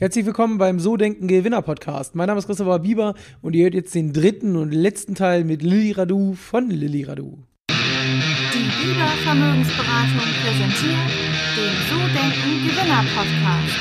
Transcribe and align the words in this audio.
Herzlich 0.00 0.26
willkommen 0.26 0.58
beim 0.58 0.78
So 0.78 0.96
Denken 0.96 1.26
Gewinner 1.26 1.60
Podcast. 1.60 2.14
Mein 2.14 2.28
Name 2.28 2.38
ist 2.38 2.46
Christopher 2.46 2.78
Bieber 2.78 3.14
und 3.42 3.56
ihr 3.56 3.64
hört 3.64 3.74
jetzt 3.74 3.96
den 3.96 4.12
dritten 4.12 4.54
und 4.54 4.72
letzten 4.72 5.16
Teil 5.16 5.42
mit 5.42 5.60
Lilly 5.60 5.90
Radu 5.90 6.34
von 6.34 6.70
Lilly 6.70 7.02
Radu. 7.02 7.36
Die 7.68 8.86
Bieber 8.86 9.08
Vermögensberatung 9.24 10.28
präsentiert 10.44 11.10
den 11.56 11.74
So 11.90 11.98
Denken 12.14 12.68
Gewinner 12.68 13.04
Podcast. 13.12 13.74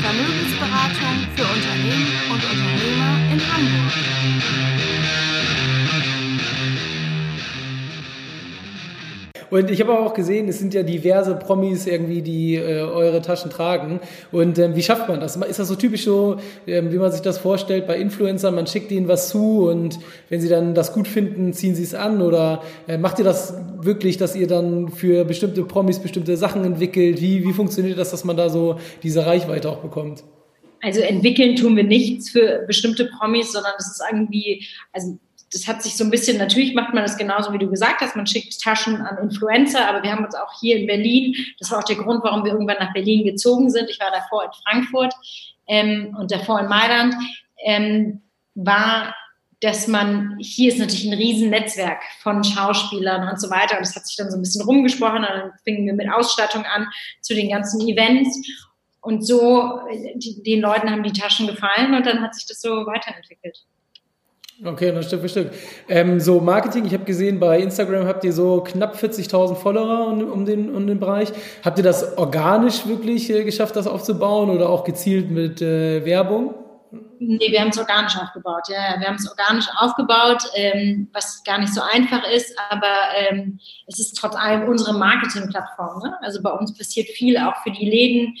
Vermögensberatung 0.00 1.16
für 1.36 1.44
Unternehmen 1.44 2.12
und 2.32 2.42
Unternehmer 2.50 3.12
in 3.30 3.38
Hamburg. 3.52 4.87
Und 9.50 9.70
ich 9.70 9.80
habe 9.80 9.98
auch 9.98 10.14
gesehen, 10.14 10.48
es 10.48 10.58
sind 10.58 10.74
ja 10.74 10.82
diverse 10.82 11.34
Promis 11.34 11.86
irgendwie, 11.86 12.22
die 12.22 12.56
äh, 12.56 12.82
eure 12.82 13.22
Taschen 13.22 13.50
tragen. 13.50 14.00
Und 14.32 14.58
ähm, 14.58 14.76
wie 14.76 14.82
schafft 14.82 15.08
man 15.08 15.20
das? 15.20 15.36
Ist 15.36 15.58
das 15.58 15.68
so 15.68 15.74
typisch 15.74 16.04
so, 16.04 16.36
ähm, 16.66 16.92
wie 16.92 16.96
man 16.96 17.10
sich 17.12 17.22
das 17.22 17.38
vorstellt 17.38 17.86
bei 17.86 17.96
Influencern? 17.98 18.54
Man 18.54 18.66
schickt 18.66 18.90
ihnen 18.90 19.08
was 19.08 19.28
zu 19.28 19.68
und 19.68 19.98
wenn 20.28 20.40
sie 20.40 20.48
dann 20.48 20.74
das 20.74 20.92
gut 20.92 21.08
finden, 21.08 21.52
ziehen 21.52 21.74
sie 21.74 21.82
es 21.82 21.94
an? 21.94 22.22
Oder 22.22 22.62
äh, 22.86 22.98
macht 22.98 23.18
ihr 23.18 23.24
das 23.24 23.54
wirklich, 23.80 24.16
dass 24.16 24.36
ihr 24.36 24.46
dann 24.46 24.88
für 24.88 25.24
bestimmte 25.24 25.62
Promis 25.64 25.98
bestimmte 25.98 26.36
Sachen 26.36 26.64
entwickelt? 26.64 27.20
Wie, 27.20 27.44
wie 27.44 27.52
funktioniert 27.52 27.98
das, 27.98 28.10
dass 28.10 28.24
man 28.24 28.36
da 28.36 28.48
so 28.48 28.78
diese 29.02 29.26
Reichweite 29.26 29.70
auch 29.70 29.78
bekommt? 29.78 30.24
Also 30.80 31.00
entwickeln 31.00 31.56
tun 31.56 31.76
wir 31.76 31.84
nichts 31.84 32.30
für 32.30 32.64
bestimmte 32.66 33.06
Promis, 33.18 33.52
sondern 33.52 33.72
es 33.78 33.86
ist 33.88 34.02
irgendwie, 34.10 34.64
also 34.92 35.18
das 35.52 35.66
hat 35.66 35.82
sich 35.82 35.96
so 35.96 36.04
ein 36.04 36.10
bisschen, 36.10 36.38
natürlich 36.38 36.74
macht 36.74 36.94
man 36.94 37.02
das 37.02 37.16
genauso, 37.16 37.52
wie 37.52 37.58
du 37.58 37.70
gesagt 37.70 38.00
hast, 38.00 38.16
man 38.16 38.26
schickt 38.26 38.60
Taschen 38.60 39.00
an 39.00 39.18
Influencer, 39.18 39.88
aber 39.88 40.02
wir 40.02 40.12
haben 40.12 40.24
uns 40.24 40.34
auch 40.34 40.60
hier 40.60 40.76
in 40.76 40.86
Berlin, 40.86 41.34
das 41.58 41.70
war 41.70 41.78
auch 41.78 41.84
der 41.84 41.96
Grund, 41.96 42.22
warum 42.22 42.44
wir 42.44 42.52
irgendwann 42.52 42.78
nach 42.78 42.92
Berlin 42.92 43.24
gezogen 43.24 43.70
sind. 43.70 43.88
Ich 43.90 44.00
war 44.00 44.10
davor 44.10 44.44
in 44.44 44.50
Frankfurt 44.62 45.14
ähm, 45.66 46.16
und 46.18 46.30
davor 46.30 46.60
in 46.60 46.68
Mailand, 46.68 47.14
ähm, 47.64 48.22
war, 48.54 49.14
dass 49.60 49.88
man, 49.88 50.36
hier 50.40 50.72
ist 50.72 50.78
natürlich 50.78 51.06
ein 51.06 51.18
Riesennetzwerk 51.18 52.02
von 52.22 52.44
Schauspielern 52.44 53.28
und 53.28 53.40
so 53.40 53.50
weiter 53.50 53.76
und 53.76 53.82
es 53.82 53.96
hat 53.96 54.06
sich 54.06 54.16
dann 54.16 54.30
so 54.30 54.36
ein 54.36 54.42
bisschen 54.42 54.62
rumgesprochen 54.62 55.18
und 55.18 55.28
dann 55.28 55.52
fingen 55.64 55.86
wir 55.86 55.94
mit 55.94 56.10
Ausstattung 56.10 56.64
an 56.64 56.86
zu 57.22 57.34
den 57.34 57.50
ganzen 57.50 57.80
Events 57.88 58.38
und 59.00 59.26
so, 59.26 59.80
die, 60.16 60.42
den 60.42 60.60
Leuten 60.60 60.90
haben 60.90 61.02
die 61.02 61.12
Taschen 61.12 61.46
gefallen 61.46 61.94
und 61.94 62.06
dann 62.06 62.20
hat 62.20 62.34
sich 62.34 62.46
das 62.46 62.60
so 62.60 62.86
weiterentwickelt. 62.86 63.64
Okay, 64.64 64.90
dann 64.90 65.04
Stück 65.04 65.20
für 65.20 65.28
Stück. 65.28 65.52
Ähm, 65.88 66.18
so 66.18 66.40
Marketing, 66.40 66.84
ich 66.84 66.92
habe 66.92 67.04
gesehen, 67.04 67.38
bei 67.38 67.60
Instagram 67.60 68.08
habt 68.08 68.24
ihr 68.24 68.32
so 68.32 68.60
knapp 68.60 68.96
40.000 68.96 69.54
Follower 69.54 70.08
um, 70.08 70.44
den, 70.44 70.74
um 70.74 70.84
den 70.84 70.98
Bereich. 70.98 71.28
Habt 71.64 71.78
ihr 71.78 71.84
das 71.84 72.18
organisch 72.18 72.84
wirklich 72.86 73.30
äh, 73.30 73.44
geschafft, 73.44 73.76
das 73.76 73.86
aufzubauen 73.86 74.50
oder 74.50 74.68
auch 74.68 74.82
gezielt 74.82 75.30
mit 75.30 75.62
äh, 75.62 76.04
Werbung? 76.04 76.54
Nee, 77.20 77.50
wir 77.50 77.60
haben 77.60 77.68
es 77.68 77.78
organisch 77.78 78.16
aufgebaut. 78.16 78.68
Ja, 78.68 78.98
wir 78.98 79.06
haben 79.06 79.16
es 79.16 79.30
organisch 79.30 79.68
aufgebaut, 79.76 80.42
ähm, 80.54 81.08
was 81.12 81.44
gar 81.44 81.58
nicht 81.58 81.72
so 81.72 81.80
einfach 81.80 82.28
ist, 82.28 82.58
aber 82.70 82.94
ähm, 83.16 83.60
es 83.86 84.00
ist 84.00 84.16
trotz 84.16 84.34
allem 84.34 84.68
unsere 84.68 84.98
Marketingplattform. 84.98 86.02
Ne? 86.02 86.16
Also 86.22 86.42
bei 86.42 86.50
uns 86.50 86.76
passiert 86.76 87.08
viel 87.10 87.36
auch 87.38 87.56
für 87.62 87.70
die 87.70 87.88
Läden 87.88 88.34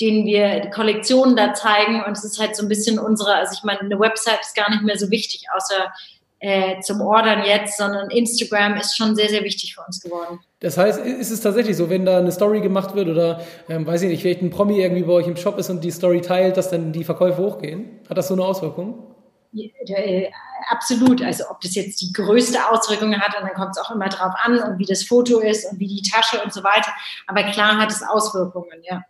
denen 0.00 0.26
wir 0.26 0.60
die 0.60 0.70
Kollektionen 0.70 1.36
da 1.36 1.54
zeigen. 1.54 2.02
Und 2.04 2.16
es 2.16 2.24
ist 2.24 2.38
halt 2.38 2.56
so 2.56 2.62
ein 2.64 2.68
bisschen 2.68 2.98
unsere, 2.98 3.34
also 3.34 3.52
ich 3.52 3.64
meine, 3.64 3.80
eine 3.80 3.98
Website 3.98 4.40
ist 4.40 4.54
gar 4.54 4.70
nicht 4.70 4.82
mehr 4.82 4.98
so 4.98 5.10
wichtig, 5.10 5.46
außer 5.54 5.92
äh, 6.40 6.80
zum 6.80 7.00
Ordern 7.00 7.44
jetzt, 7.44 7.76
sondern 7.76 8.10
Instagram 8.10 8.76
ist 8.76 8.96
schon 8.96 9.16
sehr, 9.16 9.28
sehr 9.28 9.42
wichtig 9.42 9.74
für 9.74 9.82
uns 9.86 10.00
geworden. 10.00 10.38
Das 10.60 10.78
heißt, 10.78 11.00
ist 11.00 11.30
es 11.30 11.40
tatsächlich 11.40 11.76
so, 11.76 11.90
wenn 11.90 12.04
da 12.04 12.18
eine 12.18 12.32
Story 12.32 12.60
gemacht 12.60 12.94
wird 12.94 13.08
oder, 13.08 13.40
ähm, 13.68 13.86
weiß 13.86 14.02
ich 14.02 14.08
nicht, 14.08 14.22
vielleicht 14.22 14.42
ein 14.42 14.50
Promi 14.50 14.80
irgendwie 14.80 15.02
bei 15.02 15.12
euch 15.12 15.26
im 15.26 15.36
Shop 15.36 15.58
ist 15.58 15.70
und 15.70 15.82
die 15.82 15.90
Story 15.90 16.20
teilt, 16.20 16.56
dass 16.56 16.70
dann 16.70 16.92
die 16.92 17.04
Verkäufe 17.04 17.42
hochgehen? 17.42 18.00
Hat 18.08 18.18
das 18.18 18.28
so 18.28 18.34
eine 18.34 18.44
Auswirkung? 18.44 19.16
Ja, 19.52 19.98
äh, 19.98 20.30
absolut. 20.68 21.22
Also 21.22 21.44
ob 21.50 21.60
das 21.60 21.74
jetzt 21.74 22.00
die 22.00 22.12
größte 22.12 22.58
Auswirkung 22.70 23.18
hat, 23.18 23.36
und 23.36 23.48
dann 23.48 23.54
kommt 23.54 23.76
es 23.76 23.82
auch 23.82 23.90
immer 23.90 24.08
drauf 24.08 24.34
an 24.42 24.58
und 24.60 24.78
wie 24.78 24.84
das 24.84 25.02
Foto 25.02 25.40
ist 25.40 25.70
und 25.70 25.80
wie 25.80 25.88
die 25.88 26.08
Tasche 26.08 26.40
und 26.42 26.52
so 26.52 26.62
weiter. 26.62 26.92
Aber 27.26 27.42
klar 27.44 27.78
hat 27.78 27.90
es 27.90 28.02
Auswirkungen, 28.02 28.82
ja. 28.82 29.02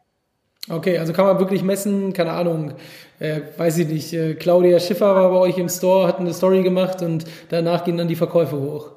Okay, 0.70 0.98
also 0.98 1.12
kann 1.12 1.24
man 1.24 1.38
wirklich 1.38 1.62
messen, 1.62 2.12
keine 2.12 2.32
Ahnung, 2.32 2.74
äh, 3.18 3.40
weiß 3.56 3.78
ich 3.78 3.88
nicht, 3.88 4.12
äh, 4.12 4.34
Claudia 4.34 4.78
Schiffer 4.78 5.14
war 5.14 5.30
bei 5.30 5.36
euch 5.36 5.56
im 5.56 5.68
Store, 5.68 6.06
hat 6.06 6.20
eine 6.20 6.34
Story 6.34 6.62
gemacht 6.62 7.00
und 7.00 7.24
danach 7.48 7.84
gehen 7.84 7.96
dann 7.96 8.08
die 8.08 8.16
Verkäufe 8.16 8.60
hoch. 8.60 8.90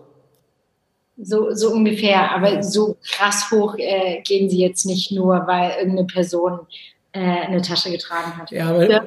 So, 1.17 1.53
so 1.53 1.71
ungefähr, 1.71 2.31
aber 2.31 2.63
so 2.63 2.97
krass 3.03 3.49
hoch 3.51 3.75
äh, 3.77 4.21
gehen 4.23 4.49
sie 4.49 4.59
jetzt 4.59 4.85
nicht 4.85 5.11
nur, 5.11 5.45
weil 5.45 5.71
irgendeine 5.77 6.07
Person 6.07 6.59
eine 7.19 7.61
Tasche 7.61 7.91
getragen 7.91 8.38
hat. 8.38 8.51
Ja, 8.51 8.75
weil, 8.75 9.01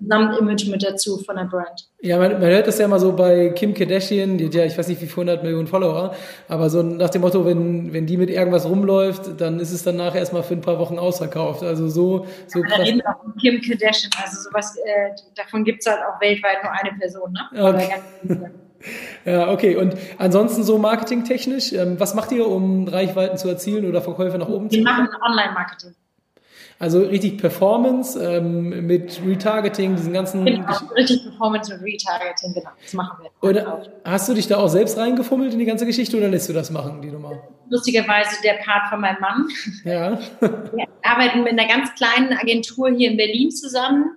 Gesamtimage 0.00 0.70
mit 0.70 0.82
dazu 0.82 1.18
von 1.18 1.36
der 1.36 1.44
Brand. 1.44 1.88
Ja, 2.00 2.18
man, 2.18 2.32
man 2.32 2.42
hört 2.42 2.66
das 2.66 2.78
ja 2.78 2.84
immer 2.84 2.98
so 2.98 3.12
bei 3.12 3.50
Kim 3.50 3.74
Kardashian, 3.74 4.38
die 4.38 4.46
hat 4.46 4.54
ja, 4.54 4.64
ich 4.64 4.76
weiß 4.76 4.88
nicht 4.88 5.00
wie 5.00 5.08
100 5.08 5.42
Millionen 5.42 5.66
Follower, 5.66 6.14
aber 6.48 6.68
so 6.70 6.82
nach 6.82 7.10
dem 7.10 7.22
Motto, 7.22 7.44
wenn, 7.44 7.92
wenn 7.92 8.06
die 8.06 8.16
mit 8.16 8.30
irgendwas 8.30 8.68
rumläuft, 8.68 9.40
dann 9.40 9.60
ist 9.60 9.72
es 9.72 9.82
danach 9.82 10.14
erstmal 10.14 10.42
für 10.42 10.54
ein 10.54 10.60
paar 10.60 10.78
Wochen 10.78 10.98
ausverkauft. 10.98 11.62
Also 11.62 11.88
so, 11.88 12.26
so 12.46 12.60
ja, 12.60 12.66
krass. 12.66 12.76
Da 12.78 12.82
reden 12.84 12.98
wir 12.98 13.08
auch 13.08 13.22
von 13.22 13.36
Kim 13.36 13.60
Kardashian, 13.60 14.10
also 14.22 14.42
sowas, 14.42 14.76
äh, 14.76 15.10
davon 15.36 15.64
gibt's 15.64 15.86
halt 15.86 16.00
auch 16.00 16.20
weltweit 16.20 16.62
nur 16.62 16.72
eine 16.72 16.98
Person, 16.98 17.32
ne? 17.32 17.74
Okay. 17.74 18.48
Ja, 19.26 19.50
okay. 19.50 19.76
Und 19.76 19.94
ansonsten 20.16 20.62
so 20.62 20.78
marketingtechnisch, 20.78 21.74
ähm, 21.74 22.00
was 22.00 22.14
macht 22.14 22.32
ihr, 22.32 22.46
um 22.46 22.88
Reichweiten 22.88 23.36
zu 23.36 23.46
erzielen 23.46 23.86
oder 23.86 24.00
Verkäufe 24.00 24.38
nach 24.38 24.48
oben 24.48 24.70
Wir 24.70 24.78
zu 24.78 24.84
bringen? 24.84 24.96
Wir 24.96 25.04
machen 25.04 25.22
Online-Marketing. 25.22 25.94
Also 26.80 27.02
richtig 27.02 27.36
Performance 27.36 28.18
ähm, 28.18 28.86
mit 28.86 29.20
Retargeting, 29.22 29.96
diesen 29.96 30.14
ganzen. 30.14 30.46
Genau, 30.46 30.66
richtig 30.96 31.24
Performance 31.24 31.70
mit 31.70 31.82
Retargeting, 31.82 32.54
genau. 32.54 32.70
Das 32.82 32.94
machen 32.94 33.18
wir. 33.22 33.30
Oder 33.46 33.82
hast 34.02 34.30
du 34.30 34.32
dich 34.32 34.48
da 34.48 34.56
auch 34.56 34.68
selbst 34.68 34.96
reingefummelt 34.96 35.52
in 35.52 35.58
die 35.58 35.66
ganze 35.66 35.84
Geschichte 35.84 36.16
oder 36.16 36.28
lässt 36.28 36.48
du 36.48 36.54
das 36.54 36.70
machen, 36.70 37.02
die 37.02 37.10
Nummer? 37.10 37.32
Lustigerweise 37.68 38.30
der 38.42 38.54
Part 38.64 38.88
von 38.88 39.02
meinem 39.02 39.20
Mann. 39.20 39.46
Ja. 39.84 40.18
wir 40.40 40.86
arbeiten 41.02 41.42
mit 41.42 41.52
einer 41.52 41.68
ganz 41.68 41.94
kleinen 41.96 42.32
Agentur 42.32 42.88
hier 42.88 43.10
in 43.10 43.18
Berlin 43.18 43.50
zusammen 43.50 44.16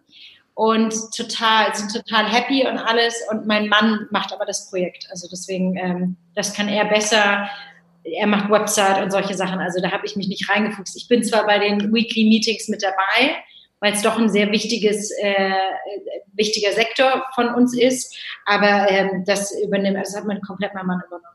und 0.54 0.94
total, 1.14 1.76
sind 1.76 1.92
total 1.92 2.32
happy 2.32 2.66
und 2.66 2.78
alles. 2.78 3.22
Und 3.30 3.46
mein 3.46 3.68
Mann 3.68 4.08
macht 4.10 4.32
aber 4.32 4.46
das 4.46 4.70
Projekt. 4.70 5.10
Also 5.12 5.28
deswegen, 5.30 5.76
ähm, 5.76 6.16
das 6.34 6.54
kann 6.54 6.70
er 6.70 6.86
besser 6.86 7.50
er 8.04 8.28
macht 8.28 8.50
Website 8.50 9.02
und 9.02 9.12
solche 9.12 9.34
Sachen. 9.36 9.60
Also 9.60 9.82
da 9.82 9.92
habe 9.92 10.06
ich 10.06 10.16
mich 10.16 10.28
nicht 10.28 10.50
reingefuchst. 10.50 10.96
Ich 10.96 11.08
bin 11.08 11.24
zwar 11.24 11.46
bei 11.46 11.60
den 11.60 11.94
Weekly 11.94 12.26
Meetings 12.26 12.68
mit 12.68 12.84
dabei, 12.84 13.36
weil 13.80 13.94
es 13.94 14.02
doch 14.02 14.18
ein 14.18 14.30
sehr 14.30 14.52
wichtiges, 14.52 15.12
äh, 15.22 15.52
wichtiger 16.34 16.72
Sektor 16.72 17.26
von 17.36 17.54
uns 17.54 17.78
ist, 17.78 18.16
aber 18.46 18.90
ähm, 18.90 19.24
das 19.26 19.54
übernimmt, 19.62 19.98
also 19.98 20.14
das 20.14 20.22
hat 20.22 20.28
mein 20.28 20.42
komplett 20.42 20.74
mein 20.74 20.86
Mann 20.86 21.02
übernommen. 21.06 21.28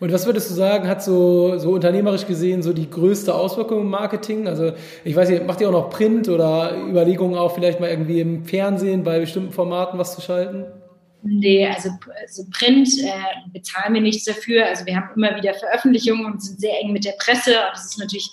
Und 0.00 0.12
was 0.12 0.26
würdest 0.26 0.50
du 0.50 0.54
sagen, 0.54 0.88
hat 0.88 1.02
so, 1.02 1.58
so 1.58 1.70
unternehmerisch 1.70 2.26
gesehen 2.26 2.62
so 2.62 2.72
die 2.72 2.90
größte 2.90 3.32
Auswirkung 3.32 3.82
im 3.82 3.90
Marketing? 3.90 4.48
Also 4.48 4.72
ich 5.04 5.14
weiß 5.14 5.28
nicht, 5.28 5.46
macht 5.46 5.60
ihr 5.60 5.68
auch 5.68 5.72
noch 5.72 5.90
Print 5.90 6.28
oder 6.28 6.76
Überlegungen 6.76 7.38
auch 7.38 7.54
vielleicht 7.54 7.78
mal 7.78 7.88
irgendwie 7.88 8.20
im 8.20 8.44
Fernsehen 8.44 9.04
bei 9.04 9.20
bestimmten 9.20 9.52
Formaten 9.52 10.00
was 10.00 10.16
zu 10.16 10.20
schalten? 10.20 10.66
Nee, 11.24 11.66
also, 11.68 11.90
also 12.20 12.44
Print 12.50 12.88
äh, 13.00 13.50
bezahlen 13.52 13.94
wir 13.94 14.00
nichts 14.00 14.24
dafür. 14.24 14.66
Also 14.66 14.84
wir 14.86 14.96
haben 14.96 15.10
immer 15.14 15.36
wieder 15.36 15.54
Veröffentlichungen 15.54 16.26
und 16.26 16.42
sind 16.42 16.60
sehr 16.60 16.80
eng 16.80 16.92
mit 16.92 17.04
der 17.04 17.12
Presse. 17.12 17.52
Und 17.52 17.72
das 17.74 17.86
ist 17.86 17.98
natürlich, 17.98 18.28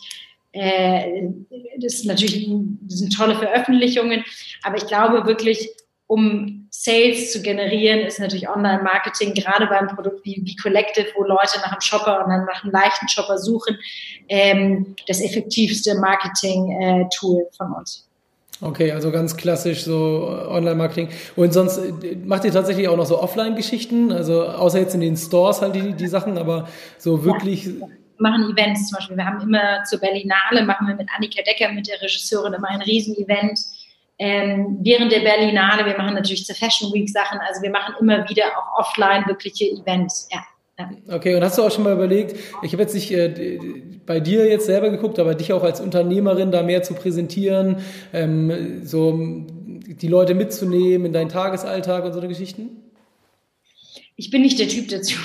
äh, 0.54 1.30
das 1.78 1.96
ist 1.96 2.06
natürlich 2.06 2.50
das 2.82 3.00
sind 3.00 3.16
tolle 3.16 3.36
Veröffentlichungen. 3.36 4.24
Aber 4.64 4.78
ich 4.78 4.88
glaube 4.88 5.26
wirklich, 5.28 5.70
um 6.08 6.68
Sales 6.72 7.32
zu 7.32 7.44
generieren, 7.44 8.00
ist 8.00 8.20
natürlich 8.20 8.50
Online-Marketing, 8.50 9.36
gerade 9.36 9.68
beim 9.68 9.88
Produkt 9.88 10.26
wie, 10.26 10.42
wie 10.44 10.56
Collective, 10.56 11.08
wo 11.16 11.24
Leute 11.24 11.60
nach 11.60 11.72
einem 11.72 11.82
Shopper 11.82 12.24
und 12.24 12.32
dann 12.32 12.46
nach 12.46 12.64
einem 12.64 12.74
leichten 12.74 13.08
Shopper 13.08 13.38
suchen, 13.38 13.78
ähm, 14.28 14.96
das 15.08 15.22
effektivste 15.22 15.94
Marketing-Tool 16.00 17.42
äh, 17.42 17.56
von 17.56 17.74
uns. 17.74 18.09
Okay, 18.62 18.92
also 18.92 19.12
ganz 19.12 19.38
klassisch 19.38 19.84
so 19.84 20.28
Online-Marketing. 20.50 21.10
Und 21.36 21.54
sonst 21.54 21.78
äh, 21.78 22.16
macht 22.26 22.44
ihr 22.44 22.52
tatsächlich 22.52 22.88
auch 22.90 22.98
noch 22.98 23.06
so 23.06 23.22
Offline-Geschichten? 23.22 24.12
Also 24.12 24.46
außer 24.46 24.80
jetzt 24.80 24.96
in 24.96 25.02
den 25.02 25.16
Stores 25.16 25.62
halt 25.62 25.76
die, 25.76 25.94
die 25.94 26.08
Sachen, 26.08 26.38
aber 26.38 26.68
so 26.98 27.24
wirklich. 27.24 27.66
Ja, 27.66 27.72
wir 27.72 27.90
machen 28.18 28.52
Events 28.52 28.88
zum 28.88 28.98
Beispiel. 28.98 29.18
Wir 29.18 29.26
haben 29.26 29.42
immer 29.42 29.84
zur 29.86 30.00
Berlinale, 30.00 30.66
machen 30.66 30.88
wir 30.88 30.96
mit 30.96 31.08
Annika 31.16 31.42
Decker, 31.42 31.72
mit 31.72 31.88
der 31.88 32.02
Regisseurin, 32.02 32.54
immer 32.54 32.68
ein 32.68 32.82
Riesen-Event. 32.82 33.60
Ähm, 34.22 34.80
während 34.82 35.14
der 35.14 35.22
Berlinale, 35.22 35.86
wir 35.86 35.98
machen 35.98 36.16
natürlich 36.16 36.46
zur 36.46 36.56
Fashion 36.56 36.92
Week 36.92 37.08
Sachen, 37.08 37.40
also 37.40 37.62
wir 37.62 37.70
machen 37.70 37.96
immer 38.02 38.28
wieder 38.28 38.48
auch 38.58 38.80
offline 38.80 39.26
wirkliche 39.28 39.72
Events, 39.72 40.28
ja. 40.30 40.40
Okay, 41.08 41.36
und 41.36 41.44
hast 41.44 41.58
du 41.58 41.64
auch 41.64 41.72
schon 41.72 41.84
mal 41.84 41.94
überlegt, 41.94 42.38
ich 42.64 42.72
habe 42.72 42.84
jetzt 42.84 42.94
nicht 42.94 43.12
äh, 43.12 43.60
bei 44.06 44.20
dir 44.20 44.48
jetzt 44.48 44.66
selber 44.66 44.90
geguckt, 44.90 45.20
aber 45.20 45.36
dich 45.36 45.52
auch 45.52 45.64
als 45.64 45.82
Unternehmerin 45.82 46.52
da 46.52 46.64
mehr 46.64 46.84
zu 46.84 46.94
präsentieren, 46.94 47.78
ähm, 48.14 48.86
so 48.86 49.46
die 49.96 50.08
Leute 50.08 50.36
mitzunehmen 50.36 51.08
in 51.08 51.14
deinen 51.14 51.30
Tagesalltag 51.30 52.06
und 52.06 52.14
so 52.14 52.20
eine 52.20 52.30
Geschichten? 52.30 52.92
Ich 54.16 54.30
bin 54.32 54.42
nicht 54.42 54.60
der 54.60 54.68
Typ 54.68 54.88
dazu. 54.90 55.20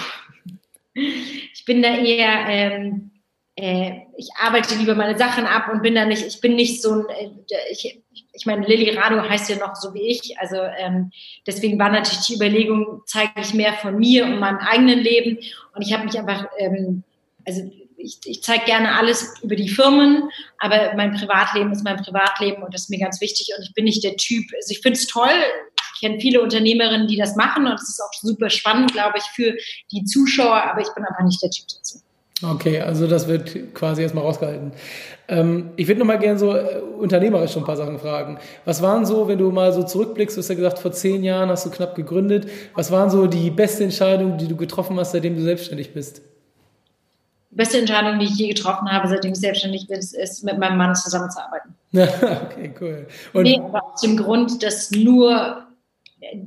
Ich 0.95 1.65
bin 1.65 1.83
da 1.83 1.97
eher, 1.97 2.47
ähm, 2.49 3.11
äh, 3.57 3.93
ich 4.17 4.29
arbeite 4.41 4.75
lieber 4.77 4.95
meine 4.95 5.19
Sachen 5.19 5.45
ab 5.45 5.69
und 5.73 5.83
bin 5.83 5.95
da 5.95 6.05
nicht, 6.05 6.27
ich 6.27 6.41
bin 6.41 6.57
nicht 6.57 6.83
so 6.83 6.93
ein, 6.93 7.07
äh, 7.09 7.31
ich, 7.71 8.04
ich 8.35 8.47
meine, 8.47 8.67
Lilly 8.67 8.91
Rado 8.91 9.23
heißt 9.23 9.49
ja 9.49 9.57
noch 9.57 9.77
so 9.77 9.95
wie 9.95 10.09
ich. 10.09 10.39
Also 10.39 10.57
ähm, 10.57 11.13
deswegen 11.47 11.79
war 11.79 11.91
natürlich 11.91 12.27
die 12.27 12.35
Überlegung, 12.35 13.03
zeige 13.07 13.41
ich 13.41 13.55
mehr 13.55 13.73
von 13.75 13.97
mir 13.97 14.25
und 14.25 14.41
meinem 14.41 14.59
eigenen 14.59 14.99
Leben. 15.01 15.39
Und 15.75 15.83
ich 15.83 15.93
habe 15.93 16.05
mich 16.05 16.19
einfach, 16.19 16.47
ähm, 16.59 17.05
also 17.47 17.63
ich, 17.97 18.19
ich 18.25 18.43
zeige 18.43 18.65
gerne 18.67 18.97
alles 18.97 19.41
über 19.43 19.57
die 19.57 19.69
Firmen, 19.69 20.29
aber 20.59 20.93
mein 20.95 21.15
Privatleben 21.15 21.73
ist 21.73 21.85
mein 21.85 21.97
Privatleben 21.97 22.63
und 22.63 22.75
das 22.75 22.83
ist 22.83 22.91
mir 22.91 22.99
ganz 22.99 23.21
wichtig. 23.21 23.49
Und 23.57 23.65
ich 23.65 23.73
bin 23.73 23.85
nicht 23.85 24.05
der 24.05 24.17
Typ, 24.17 24.45
also 24.55 24.73
ich 24.73 24.81
finde 24.81 24.99
es 24.99 25.07
toll. 25.07 25.31
Ich 25.95 26.01
kenne 26.01 26.21
viele 26.21 26.43
Unternehmerinnen, 26.43 27.07
die 27.07 27.17
das 27.17 27.37
machen 27.37 27.67
und 27.67 27.75
es 27.75 27.89
ist 27.89 28.01
auch 28.01 28.13
super 28.21 28.51
spannend, 28.51 28.93
glaube 28.93 29.19
ich, 29.19 29.25
für 29.25 29.57
die 29.93 30.05
Zuschauer, 30.05 30.63
aber 30.65 30.81
ich 30.81 30.93
bin 30.95 31.05
einfach 31.05 31.25
nicht 31.25 31.41
der 31.41 31.51
Typ 31.51 31.67
dazu. 31.69 32.04
Okay, 32.43 32.81
also 32.81 33.07
das 33.07 33.29
wird 33.29 33.75
quasi 33.75 34.03
erstmal 34.03 34.25
rausgehalten. 34.25 34.73
Ähm, 35.29 35.71
ich 35.77 35.87
würde 35.87 36.01
nochmal 36.01 36.19
gerne 36.19 36.39
so 36.39 36.55
äh, 36.55 36.81
unternehmerisch 36.99 37.53
schon 37.53 37.63
ein 37.63 37.67
paar 37.67 37.77
Sachen 37.77 37.99
fragen. 37.99 38.39
Was 38.65 38.83
waren 38.83 39.07
so, 39.07 39.29
wenn 39.29 39.39
du 39.39 39.51
mal 39.53 39.73
so 39.73 39.85
zurückblickst, 39.85 40.37
du 40.37 40.41
hast 40.41 40.49
ja 40.49 40.57
gesagt, 40.57 40.81
vor 40.81 40.91
zehn 40.91 41.23
Jahren 41.23 41.49
hast 41.49 41.65
du 41.65 41.71
knapp 41.71 41.95
gegründet. 41.95 42.49
Was 42.75 42.91
waren 42.91 43.09
so 43.09 43.27
die 43.29 43.51
beste 43.51 43.85
Entscheidung, 43.85 44.37
die 44.37 44.49
du 44.49 44.57
getroffen 44.57 44.99
hast, 44.99 45.13
seitdem 45.13 45.37
du 45.37 45.43
selbstständig 45.43 45.95
bist? 45.95 46.23
Die 47.53 47.57
beste 47.57 47.79
Entscheidung, 47.79 48.19
die 48.19 48.27
ich 48.27 48.37
je 48.37 48.49
getroffen 48.49 48.91
habe, 48.91 49.07
seitdem 49.07 49.33
ich 49.33 49.39
selbstständig 49.39 49.87
bin, 49.87 49.99
ist, 49.99 50.43
mit 50.43 50.59
meinem 50.59 50.77
Mann 50.77 50.95
zusammenzuarbeiten. 50.97 51.75
okay, 51.93 52.75
cool. 52.81 53.07
Und 53.33 53.45
nee, 53.45 53.61
aber 53.61 53.93
aus 53.93 54.01
dem 54.01 54.17
Grund, 54.17 54.61
dass 54.65 54.91
nur 54.91 55.63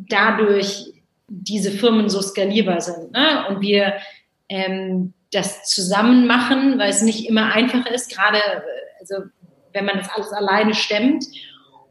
dadurch 0.09 0.93
diese 1.29 1.71
Firmen 1.71 2.09
so 2.09 2.21
skalierbar 2.21 2.81
sind. 2.81 3.11
Ne? 3.13 3.45
Und 3.49 3.61
wir 3.61 3.93
ähm, 4.49 5.13
das 5.31 5.65
zusammen 5.65 6.27
machen, 6.27 6.79
weil 6.79 6.89
es 6.89 7.01
nicht 7.01 7.27
immer 7.27 7.53
einfach 7.53 7.85
ist, 7.87 8.15
gerade 8.15 8.39
also 8.99 9.15
wenn 9.73 9.85
man 9.85 9.97
das 9.97 10.09
alles 10.09 10.31
alleine 10.31 10.73
stemmt. 10.73 11.25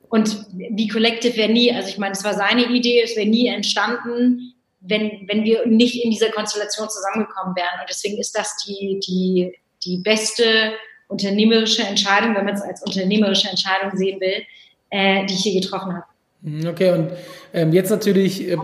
Und 0.09 0.47
die 0.53 0.89
Collective 0.89 1.37
wäre 1.37 1.53
nie, 1.53 1.73
also 1.73 1.89
ich 1.89 1.99
meine, 1.99 2.13
es 2.13 2.25
war 2.25 2.35
seine 2.35 2.67
Idee, 2.67 3.03
es 3.03 3.17
wäre 3.17 3.27
nie 3.27 3.49
entstanden, 3.49 4.55
wenn, 4.81 5.27
wenn 5.27 5.45
wir 5.45 5.67
nicht 5.67 6.03
in 6.03 6.11
dieser 6.11 6.31
Konstellation 6.31 6.89
zusammengekommen 6.89 7.57
wären. 7.57 7.81
Und 7.81 7.91
deswegen 7.91 8.19
ist 8.19 8.37
das 8.37 8.57
die, 8.65 9.01
die, 9.07 9.53
die 9.85 9.99
beste 9.99 10.73
unternehmerische 11.09 11.83
Entscheidung, 11.83 12.35
wenn 12.37 12.45
man 12.45 12.55
es 12.55 12.63
als 12.63 12.83
unternehmerische 12.83 13.49
Entscheidung 13.49 13.97
sehen 13.97 14.21
will, 14.21 14.43
äh, 14.91 15.27
die 15.27 15.35
ich 15.35 15.45
je 15.45 15.61
getroffen 15.61 15.93
habe. 15.95 16.69
Okay, 16.69 16.93
und 16.93 17.11
ähm, 17.53 17.73
jetzt 17.73 17.91
natürlich 17.91 18.49
äh, 18.49 18.57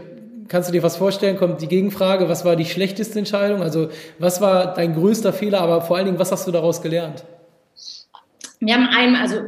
Kannst 0.49 0.69
du 0.69 0.73
dir 0.73 0.83
was 0.83 0.97
vorstellen? 0.97 1.37
Kommt 1.37 1.61
die 1.61 1.69
Gegenfrage, 1.69 2.29
was 2.29 2.45
war 2.45 2.57
die 2.57 2.65
schlechteste 2.65 3.19
Entscheidung? 3.19 3.63
Also 3.63 3.89
was 4.19 4.41
war 4.41 4.75
dein 4.75 4.95
größter 4.95 5.33
Fehler, 5.33 5.61
aber 5.61 5.83
vor 5.83 5.97
allen 5.97 6.07
Dingen, 6.07 6.19
was 6.19 6.33
hast 6.33 6.47
du 6.47 6.53
daraus 6.53 6.83
gelernt? 6.83 7.25
Wir 8.61 8.75
haben 8.75 8.87
einmal, 8.87 9.23
also 9.23 9.41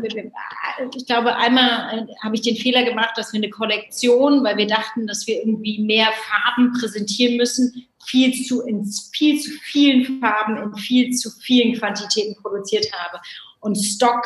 ich 0.96 1.06
glaube, 1.06 1.36
einmal 1.36 1.98
äh, 1.98 2.14
habe 2.24 2.34
ich 2.34 2.42
den 2.42 2.56
Fehler 2.56 2.84
gemacht, 2.84 3.10
dass 3.16 3.32
wir 3.32 3.38
eine 3.38 3.48
Kollektion, 3.48 4.42
weil 4.42 4.56
wir 4.56 4.66
dachten, 4.66 5.06
dass 5.06 5.26
wir 5.28 5.38
irgendwie 5.38 5.78
mehr 5.80 6.08
Farben 6.12 6.72
präsentieren 6.72 7.36
müssen, 7.36 7.86
viel 8.04 8.32
zu 8.44 8.62
in 8.62 8.84
viel 9.12 9.40
zu 9.40 9.52
vielen 9.62 10.20
Farben 10.20 10.56
in 10.56 10.74
viel 10.74 11.12
zu 11.12 11.30
vielen 11.30 11.78
Quantitäten 11.78 12.34
produziert 12.42 12.86
habe. 12.92 13.20
Und 13.60 13.76
Stock 13.76 14.24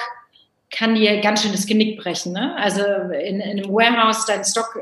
kann 0.70 0.94
dir 0.94 1.20
ganz 1.20 1.42
schön 1.42 1.52
das 1.52 1.66
Genick 1.66 1.98
brechen. 2.00 2.32
Ne? 2.32 2.54
Also 2.56 2.82
in, 2.82 3.40
in 3.40 3.58
einem 3.60 3.70
Warehouse 3.70 4.24
dein 4.26 4.44
Stock 4.44 4.74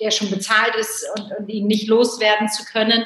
der 0.00 0.10
schon 0.10 0.30
bezahlt 0.30 0.74
ist 0.76 1.06
und, 1.16 1.32
und 1.38 1.48
ihn 1.48 1.66
nicht 1.66 1.88
loswerden 1.88 2.48
zu 2.48 2.64
können. 2.64 3.04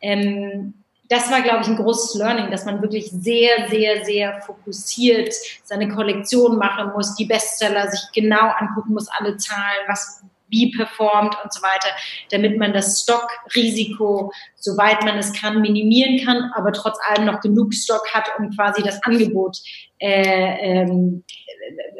Ähm, 0.00 0.74
das 1.08 1.30
war, 1.30 1.42
glaube 1.42 1.60
ich, 1.62 1.68
ein 1.68 1.76
großes 1.76 2.14
Learning, 2.14 2.50
dass 2.50 2.64
man 2.64 2.80
wirklich 2.80 3.10
sehr, 3.10 3.68
sehr, 3.68 4.04
sehr 4.04 4.40
fokussiert 4.40 5.34
seine 5.62 5.88
Kollektion 5.88 6.56
machen 6.56 6.90
muss, 6.94 7.14
die 7.16 7.26
Bestseller 7.26 7.90
sich 7.90 8.00
genau 8.14 8.50
angucken 8.58 8.94
muss, 8.94 9.08
alle 9.08 9.36
Zahlen, 9.36 9.84
was 9.86 10.22
wie 10.52 10.70
performt 10.70 11.36
und 11.42 11.52
so 11.52 11.60
weiter, 11.62 11.88
damit 12.30 12.58
man 12.58 12.72
das 12.72 13.00
Stockrisiko, 13.00 14.32
soweit 14.56 15.02
man 15.02 15.18
es 15.18 15.32
kann, 15.32 15.60
minimieren 15.60 16.24
kann, 16.24 16.52
aber 16.54 16.72
trotz 16.72 16.98
allem 17.08 17.24
noch 17.24 17.40
genug 17.40 17.74
Stock 17.74 18.06
hat, 18.12 18.28
um 18.38 18.50
quasi 18.50 18.82
das 18.82 19.02
Angebot 19.02 19.58
äh, 19.98 20.82
ähm, 20.82 21.24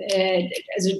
äh, 0.08 0.50
also 0.76 0.90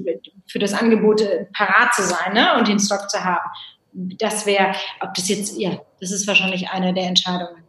für 0.46 0.58
das 0.58 0.72
Angebot 0.72 1.20
äh, 1.20 1.46
parat 1.52 1.94
zu 1.94 2.02
sein 2.02 2.32
ne? 2.32 2.56
und 2.58 2.68
den 2.68 2.78
Stock 2.78 3.10
zu 3.10 3.22
haben. 3.22 3.48
Das 3.92 4.46
wäre, 4.46 4.74
ob 5.00 5.12
das 5.14 5.28
jetzt, 5.28 5.58
ja, 5.58 5.80
das 6.00 6.10
ist 6.10 6.26
wahrscheinlich 6.26 6.70
eine 6.70 6.94
der 6.94 7.04
Entscheidungen. 7.04 7.62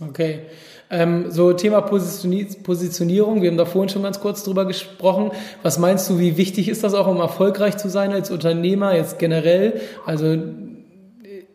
Okay. 0.00 0.46
Ähm, 0.92 1.30
so 1.30 1.54
Thema 1.54 1.80
Positionierung, 1.80 3.40
wir 3.40 3.50
haben 3.50 3.56
da 3.56 3.64
vorhin 3.64 3.88
schon 3.88 4.02
ganz 4.02 4.20
kurz 4.20 4.44
drüber 4.44 4.66
gesprochen. 4.66 5.30
Was 5.62 5.78
meinst 5.78 6.10
du, 6.10 6.18
wie 6.18 6.36
wichtig 6.36 6.68
ist 6.68 6.84
das 6.84 6.92
auch, 6.92 7.06
um 7.06 7.16
erfolgreich 7.16 7.78
zu 7.78 7.88
sein 7.88 8.12
als 8.12 8.30
Unternehmer 8.30 8.94
jetzt 8.94 9.18
generell? 9.18 9.80
Also 10.04 10.26
äh, 10.26 11.46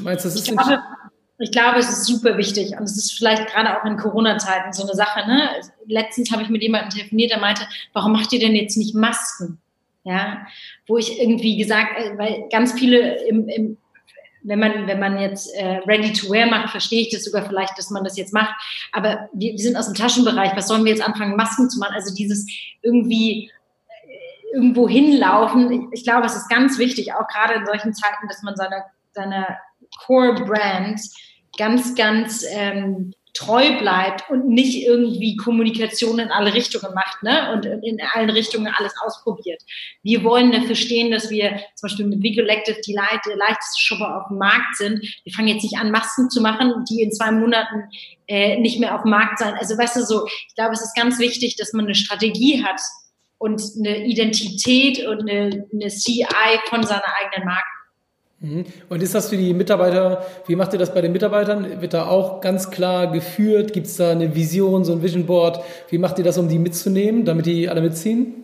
meinst 0.00 0.24
du, 0.24 0.28
das 0.28 0.34
ist 0.34 0.48
ich 0.48 0.56
glaube, 0.56 0.80
ich 1.38 1.52
glaube, 1.52 1.78
es 1.78 1.90
ist 1.90 2.06
super 2.06 2.36
wichtig 2.36 2.72
und 2.76 2.82
es 2.82 2.96
ist 2.96 3.12
vielleicht 3.12 3.46
gerade 3.46 3.80
auch 3.80 3.84
in 3.84 3.96
Corona-Zeiten 3.96 4.72
so 4.72 4.82
eine 4.82 4.94
Sache. 4.94 5.28
Ne? 5.28 5.48
Letztens 5.86 6.32
habe 6.32 6.42
ich 6.42 6.48
mit 6.48 6.62
jemandem 6.62 6.90
telefoniert, 6.90 7.30
der 7.30 7.38
meinte, 7.38 7.62
warum 7.92 8.10
macht 8.10 8.32
ihr 8.32 8.40
denn 8.40 8.56
jetzt 8.56 8.76
nicht 8.76 8.96
Masken? 8.96 9.58
Ja, 10.02 10.44
wo 10.88 10.98
ich 10.98 11.20
irgendwie 11.20 11.56
gesagt, 11.56 11.96
äh, 11.96 12.18
weil 12.18 12.48
ganz 12.50 12.72
viele 12.72 13.24
im, 13.28 13.48
im 13.48 13.76
wenn 14.44 14.58
man, 14.58 14.86
wenn 14.86 14.98
man 14.98 15.18
jetzt 15.18 15.54
äh, 15.54 15.78
ready 15.86 16.12
to 16.12 16.30
wear 16.30 16.46
macht, 16.46 16.70
verstehe 16.70 17.02
ich 17.02 17.10
das 17.10 17.24
sogar 17.24 17.44
vielleicht, 17.46 17.76
dass 17.78 17.90
man 17.90 18.04
das 18.04 18.16
jetzt 18.16 18.32
macht. 18.32 18.54
Aber 18.92 19.28
wir, 19.32 19.52
wir 19.52 19.58
sind 19.58 19.76
aus 19.76 19.86
dem 19.86 19.94
Taschenbereich. 19.94 20.56
Was 20.56 20.68
sollen 20.68 20.84
wir 20.84 20.92
jetzt 20.92 21.06
anfangen, 21.06 21.36
Masken 21.36 21.70
zu 21.70 21.78
machen? 21.78 21.94
Also 21.94 22.14
dieses 22.14 22.46
irgendwie 22.82 23.50
äh, 23.50 24.56
irgendwo 24.56 24.88
hinlaufen. 24.88 25.70
Ich, 25.70 26.00
ich 26.00 26.04
glaube, 26.04 26.26
es 26.26 26.36
ist 26.36 26.48
ganz 26.48 26.78
wichtig, 26.78 27.12
auch 27.14 27.28
gerade 27.28 27.54
in 27.54 27.66
solchen 27.66 27.94
Zeiten, 27.94 28.28
dass 28.28 28.42
man 28.42 28.56
seine, 28.56 28.84
seine 29.12 29.58
Core 30.06 30.44
Brand 30.44 31.00
ganz, 31.56 31.94
ganz 31.94 32.44
ähm, 32.50 33.12
treu 33.34 33.78
bleibt 33.78 34.28
und 34.28 34.48
nicht 34.48 34.84
irgendwie 34.84 35.36
Kommunikation 35.36 36.18
in 36.18 36.30
alle 36.30 36.52
Richtungen 36.52 36.92
macht 36.94 37.22
ne? 37.22 37.52
und 37.52 37.64
in 37.64 37.98
allen 38.12 38.28
Richtungen 38.28 38.72
alles 38.76 38.92
ausprobiert. 39.04 39.62
Wir 40.02 40.22
wollen 40.22 40.52
dafür 40.52 40.74
stehen, 40.74 41.10
dass 41.10 41.30
wir 41.30 41.50
zum 41.74 41.88
Beispiel 41.88 42.06
mit 42.06 42.22
Vicolective 42.22 42.80
die 42.86 42.92
leichte, 42.92 43.34
leichteste 43.34 43.80
Shopper 43.80 44.20
auf 44.20 44.28
dem 44.28 44.38
Markt 44.38 44.76
sind. 44.76 45.00
Wir 45.24 45.32
fangen 45.32 45.48
jetzt 45.48 45.62
nicht 45.62 45.78
an, 45.78 45.90
Masken 45.90 46.28
zu 46.28 46.42
machen, 46.42 46.84
die 46.90 47.02
in 47.02 47.10
zwei 47.10 47.32
Monaten 47.32 47.84
äh, 48.28 48.58
nicht 48.58 48.78
mehr 48.78 48.94
auf 48.94 49.02
dem 49.02 49.10
Markt 49.12 49.38
sein. 49.38 49.54
Also 49.54 49.78
weißt 49.78 49.96
du 49.96 50.04
so, 50.04 50.26
ich 50.26 50.54
glaube, 50.54 50.74
es 50.74 50.82
ist 50.82 50.94
ganz 50.94 51.18
wichtig, 51.18 51.56
dass 51.56 51.72
man 51.72 51.86
eine 51.86 51.94
Strategie 51.94 52.62
hat 52.62 52.80
und 53.38 53.62
eine 53.78 54.04
Identität 54.04 55.06
und 55.06 55.22
eine, 55.22 55.66
eine 55.72 55.88
CI 55.88 56.26
von 56.68 56.82
seiner 56.82 57.02
eigenen 57.18 57.46
Marke. 57.46 57.66
Mhm. 58.42 58.64
Und 58.88 59.02
ist 59.02 59.14
das 59.14 59.30
für 59.30 59.36
die 59.36 59.54
Mitarbeiter, 59.54 60.26
wie 60.46 60.56
macht 60.56 60.72
ihr 60.72 60.78
das 60.78 60.92
bei 60.92 61.00
den 61.00 61.12
Mitarbeitern? 61.12 61.80
Wird 61.80 61.94
da 61.94 62.08
auch 62.08 62.40
ganz 62.40 62.70
klar 62.70 63.10
geführt? 63.12 63.72
Gibt 63.72 63.86
es 63.86 63.96
da 63.96 64.10
eine 64.10 64.34
Vision, 64.34 64.84
so 64.84 64.92
ein 64.92 65.02
Vision 65.02 65.26
Board? 65.26 65.60
Wie 65.88 65.98
macht 65.98 66.18
ihr 66.18 66.24
das, 66.24 66.38
um 66.38 66.48
die 66.48 66.58
mitzunehmen, 66.58 67.24
damit 67.24 67.46
die 67.46 67.68
alle 67.68 67.80
mitziehen? 67.80 68.34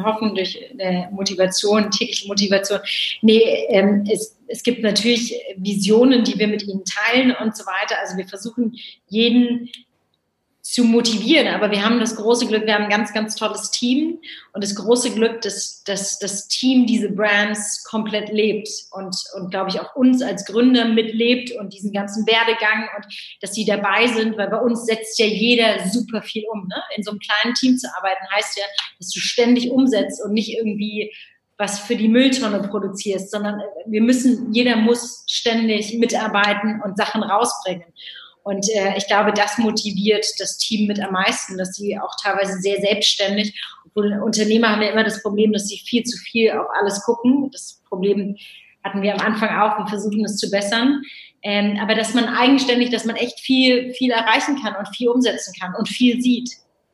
Hoffentlich 0.00 0.58
eine 0.78 1.08
Motivation, 1.10 1.90
tägliche 1.90 2.28
Motivation. 2.28 2.80
Nee, 3.22 3.42
ähm, 3.70 4.04
es, 4.10 4.36
es 4.46 4.62
gibt 4.62 4.82
natürlich 4.82 5.34
Visionen, 5.56 6.22
die 6.22 6.38
wir 6.38 6.46
mit 6.46 6.62
ihnen 6.62 6.84
teilen 6.84 7.34
und 7.42 7.56
so 7.56 7.64
weiter. 7.64 7.96
Also 8.00 8.16
wir 8.16 8.28
versuchen 8.28 8.76
jeden 9.08 9.70
zu 10.76 10.84
motivieren. 10.84 11.48
Aber 11.48 11.70
wir 11.70 11.82
haben 11.82 11.98
das 12.00 12.16
große 12.16 12.46
Glück, 12.48 12.66
wir 12.66 12.74
haben 12.74 12.84
ein 12.84 12.90
ganz, 12.90 13.14
ganz 13.14 13.34
tolles 13.34 13.70
Team 13.70 14.18
und 14.52 14.62
das 14.62 14.74
große 14.74 15.14
Glück, 15.14 15.40
dass, 15.40 15.82
dass 15.84 16.18
das 16.18 16.48
Team 16.48 16.84
diese 16.84 17.10
Brands 17.10 17.82
komplett 17.84 18.28
lebt 18.28 18.68
und, 18.90 19.16
und 19.36 19.50
glaube 19.50 19.70
ich 19.70 19.80
auch 19.80 19.96
uns 19.96 20.20
als 20.20 20.44
Gründer 20.44 20.84
mitlebt 20.84 21.50
und 21.58 21.72
diesen 21.72 21.94
ganzen 21.94 22.26
Werdegang 22.26 22.90
und 22.94 23.06
dass 23.40 23.54
sie 23.54 23.64
dabei 23.64 24.06
sind, 24.08 24.36
weil 24.36 24.50
bei 24.50 24.60
uns 24.60 24.84
setzt 24.84 25.18
ja 25.18 25.24
jeder 25.24 25.88
super 25.88 26.20
viel 26.20 26.44
um. 26.52 26.68
Ne? 26.68 26.76
In 26.94 27.02
so 27.02 27.12
einem 27.12 27.20
kleinen 27.20 27.54
Team 27.54 27.78
zu 27.78 27.88
arbeiten 27.96 28.26
heißt 28.34 28.58
ja, 28.58 28.64
dass 28.98 29.08
du 29.08 29.18
ständig 29.18 29.70
umsetzt 29.70 30.22
und 30.22 30.34
nicht 30.34 30.52
irgendwie 30.58 31.10
was 31.56 31.78
für 31.78 31.96
die 31.96 32.08
Mülltonne 32.08 32.60
produzierst, 32.68 33.30
sondern 33.30 33.62
wir 33.86 34.02
müssen, 34.02 34.52
jeder 34.52 34.76
muss 34.76 35.24
ständig 35.26 35.94
mitarbeiten 35.94 36.82
und 36.84 36.98
Sachen 36.98 37.22
rausbringen. 37.22 37.86
Und 38.46 38.68
äh, 38.76 38.96
ich 38.96 39.08
glaube, 39.08 39.32
das 39.32 39.58
motiviert 39.58 40.24
das 40.38 40.56
Team 40.56 40.86
mit 40.86 41.00
am 41.00 41.10
meisten, 41.10 41.58
dass 41.58 41.74
sie 41.74 41.98
auch 41.98 42.14
teilweise 42.22 42.60
sehr 42.60 42.80
selbstständig, 42.80 43.60
obwohl 43.84 44.20
Unternehmer 44.20 44.68
haben 44.70 44.82
ja 44.82 44.90
immer 44.90 45.02
das 45.02 45.20
Problem, 45.20 45.52
dass 45.52 45.66
sie 45.66 45.82
viel 45.84 46.04
zu 46.04 46.16
viel 46.16 46.52
auf 46.52 46.68
alles 46.80 47.02
gucken. 47.02 47.50
Das 47.50 47.82
Problem 47.88 48.36
hatten 48.84 49.02
wir 49.02 49.14
am 49.14 49.20
Anfang 49.20 49.48
auch 49.58 49.80
und 49.80 49.88
versuchen 49.88 50.24
es 50.24 50.36
zu 50.36 50.48
bessern. 50.48 51.02
Ähm, 51.42 51.76
aber 51.82 51.96
dass 51.96 52.14
man 52.14 52.28
eigenständig, 52.28 52.90
dass 52.90 53.04
man 53.04 53.16
echt 53.16 53.40
viel, 53.40 53.92
viel 53.94 54.12
erreichen 54.12 54.62
kann 54.62 54.76
und 54.76 54.94
viel 54.94 55.08
umsetzen 55.08 55.52
kann 55.58 55.74
und 55.74 55.88
viel 55.88 56.22
sieht. 56.22 56.48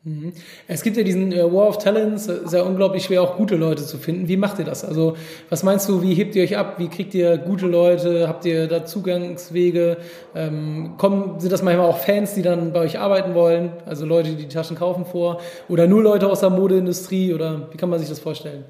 Mhm. 0.04 0.32
Es 0.66 0.82
gibt 0.82 0.96
ja 0.96 1.04
diesen 1.04 1.30
äh, 1.30 1.44
War 1.44 1.68
of 1.68 1.78
Talents, 1.78 2.26
ist 2.26 2.52
ja 2.52 2.62
unglaublich 2.62 3.04
schwer, 3.04 3.22
auch 3.22 3.36
gute 3.36 3.54
Leute 3.54 3.84
zu 3.84 3.98
finden. 3.98 4.26
Wie 4.26 4.36
macht 4.36 4.58
ihr 4.58 4.64
das? 4.64 4.84
Also, 4.84 5.16
was 5.48 5.62
meinst 5.62 5.88
du, 5.88 6.02
wie 6.02 6.14
hebt 6.14 6.34
ihr 6.34 6.42
euch 6.42 6.56
ab? 6.56 6.74
Wie 6.78 6.88
kriegt 6.88 7.14
ihr 7.14 7.38
gute 7.38 7.66
Leute? 7.68 8.26
Habt 8.26 8.44
ihr 8.44 8.66
da 8.66 8.84
Zugangswege? 8.84 9.98
Ähm, 10.34 10.94
kommen, 10.98 11.38
sind 11.38 11.52
das 11.52 11.62
manchmal 11.62 11.86
auch 11.86 11.98
Fans, 11.98 12.34
die 12.34 12.42
dann 12.42 12.72
bei 12.72 12.80
euch 12.80 12.98
arbeiten 12.98 13.34
wollen? 13.34 13.74
Also 13.86 14.04
Leute, 14.04 14.30
die 14.30 14.42
die 14.42 14.48
Taschen 14.48 14.76
kaufen 14.76 15.04
vor? 15.04 15.40
Oder 15.68 15.86
nur 15.86 16.02
Leute 16.02 16.28
aus 16.28 16.40
der 16.40 16.50
Modeindustrie? 16.50 17.32
Oder 17.32 17.68
wie 17.70 17.76
kann 17.76 17.88
man 17.88 18.00
sich 18.00 18.08
das 18.08 18.18
vorstellen? 18.18 18.64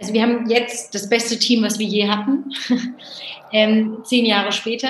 Also 0.00 0.14
wir 0.14 0.22
haben 0.22 0.48
jetzt 0.48 0.94
das 0.94 1.10
beste 1.10 1.38
Team, 1.38 1.62
was 1.62 1.78
wir 1.78 1.86
je 1.86 2.08
hatten, 2.08 2.50
ähm, 3.52 3.98
zehn 4.04 4.24
Jahre 4.24 4.50
später. 4.50 4.88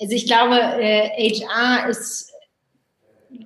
Also 0.00 0.14
ich 0.14 0.26
glaube, 0.26 0.54
äh, 0.56 1.08
HR 1.30 1.88
ist 1.88 2.33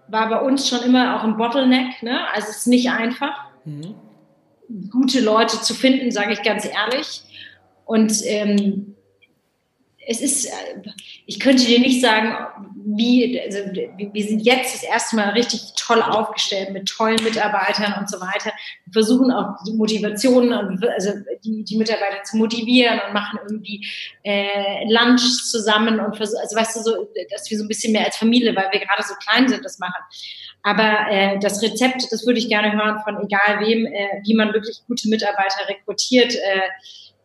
war 0.09 0.29
bei 0.29 0.41
uns 0.41 0.69
schon 0.69 0.83
immer 0.83 1.17
auch 1.17 1.25
ein 1.25 1.37
Bottleneck. 1.37 2.03
Ne? 2.03 2.21
Also 2.33 2.49
es 2.51 2.59
ist 2.59 2.67
nicht 2.67 2.91
einfach, 2.91 3.47
mhm. 3.65 3.95
gute 4.91 5.21
Leute 5.21 5.61
zu 5.61 5.75
finden, 5.75 6.11
sage 6.11 6.33
ich 6.33 6.43
ganz 6.43 6.67
ehrlich. 6.67 7.23
Und 7.85 8.21
ähm, 8.25 8.95
es 10.11 10.23
ist, 10.23 10.47
äh, 10.47 10.51
ich 11.27 11.39
könnte 11.39 11.67
dir 11.67 11.79
nicht 11.81 12.01
sagen, 12.01 12.35
wie, 12.97 13.39
also 13.39 13.59
wir 13.69 14.25
sind 14.25 14.41
jetzt 14.41 14.75
das 14.75 14.83
erste 14.83 15.17
Mal 15.17 15.31
richtig 15.31 15.75
toll 15.77 16.01
aufgestellt 16.01 16.71
mit 16.71 16.89
tollen 16.89 17.23
Mitarbeitern 17.23 17.95
und 18.01 18.09
so 18.09 18.19
weiter. 18.19 18.51
Wir 18.87 18.93
versuchen 18.95 19.31
auch 19.31 19.63
die 19.67 19.75
Motivation, 19.75 20.51
also 20.95 21.13
die, 21.45 21.63
die 21.63 21.77
Mitarbeiter 21.77 22.23
zu 22.25 22.39
motivieren 22.39 23.01
und 23.07 23.13
machen 23.13 23.39
irgendwie 23.43 23.87
äh, 24.23 24.85
Lunch 24.91 25.45
zusammen 25.51 26.01
und 26.01 26.17
versuchen, 26.17 26.41
also 26.41 26.57
weißt 26.57 26.77
du, 26.77 26.81
so, 26.81 27.09
dass 27.31 27.51
wir 27.51 27.59
so 27.59 27.65
ein 27.65 27.69
bisschen 27.69 27.93
mehr 27.93 28.07
als 28.07 28.17
Familie, 28.17 28.57
weil 28.57 28.73
wir 28.73 28.81
gerade 28.81 29.03
so 29.03 29.15
klein 29.15 29.47
sind, 29.47 29.63
das 29.63 29.79
machen. 29.79 30.03
Aber 30.63 31.07
äh, 31.11 31.39
das 31.39 31.63
Rezept, 31.63 32.11
das 32.11 32.27
würde 32.27 32.39
ich 32.39 32.49
gerne 32.49 32.73
hören 32.73 33.01
von 33.05 33.23
egal 33.23 33.61
wem, 33.61 33.85
äh, 33.85 34.23
wie 34.25 34.35
man 34.35 34.55
wirklich 34.55 34.81
gute 34.87 35.11
Mitarbeiter 35.11 35.69
rekrutiert. 35.69 36.35
Äh, 36.35 36.61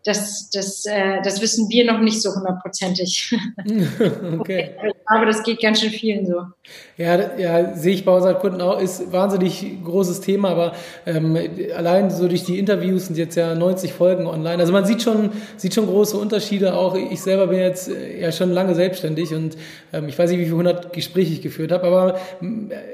das, 0.03 0.50
das, 0.51 0.86
äh, 0.86 1.22
das 1.24 1.41
wissen 1.41 1.69
wir 1.69 1.86
noch 1.86 2.00
nicht 2.00 2.22
so 2.22 2.36
hundertprozentig. 2.36 3.36
okay. 4.39 4.72
Aber 5.05 5.25
das 5.25 5.43
geht 5.43 5.62
ganz 5.62 5.81
schön 5.81 5.89
vielen 5.89 6.25
so. 6.25 6.43
Ja, 6.98 7.38
ja, 7.38 7.75
sehe 7.75 7.93
ich 7.93 8.05
bei 8.05 8.12
unseren 8.13 8.36
Kunden 8.36 8.62
auch, 8.62 8.79
ist 8.79 9.12
wahnsinnig 9.12 9.65
großes 9.83 10.22
Thema, 10.22 10.50
aber 10.50 10.74
ähm, 11.05 11.38
allein 11.75 12.10
so 12.10 12.27
durch 12.27 12.43
die 12.43 12.60
Interviews 12.60 13.07
sind 13.07 13.17
jetzt 13.17 13.36
ja 13.36 13.55
90 13.55 13.93
Folgen 13.93 14.27
online. 14.27 14.60
Also 14.60 14.72
man 14.72 14.86
sieht 14.86 15.01
schon, 15.01 15.31
sieht 15.57 15.74
schon 15.74 15.88
große 15.88 16.17
Unterschiede. 16.17 16.74
Auch 16.75 16.95
ich 16.95 17.22
selber 17.22 17.48
bin 17.48 17.60
jetzt 17.60 17.89
äh, 17.89 18.22
ja 18.22 18.31
schon 18.31 18.51
lange 18.51 18.75
selbstständig 18.75 19.33
und 19.33 19.57
ähm, 19.91 20.07
ich 20.07 20.17
weiß 20.17 20.29
nicht, 20.29 20.39
wie 20.39 20.45
viele 20.45 20.57
hundert 20.57 20.93
Gespräche 20.93 21.33
ich 21.33 21.41
geführt 21.41 21.72
habe, 21.72 21.88
aber 21.88 22.19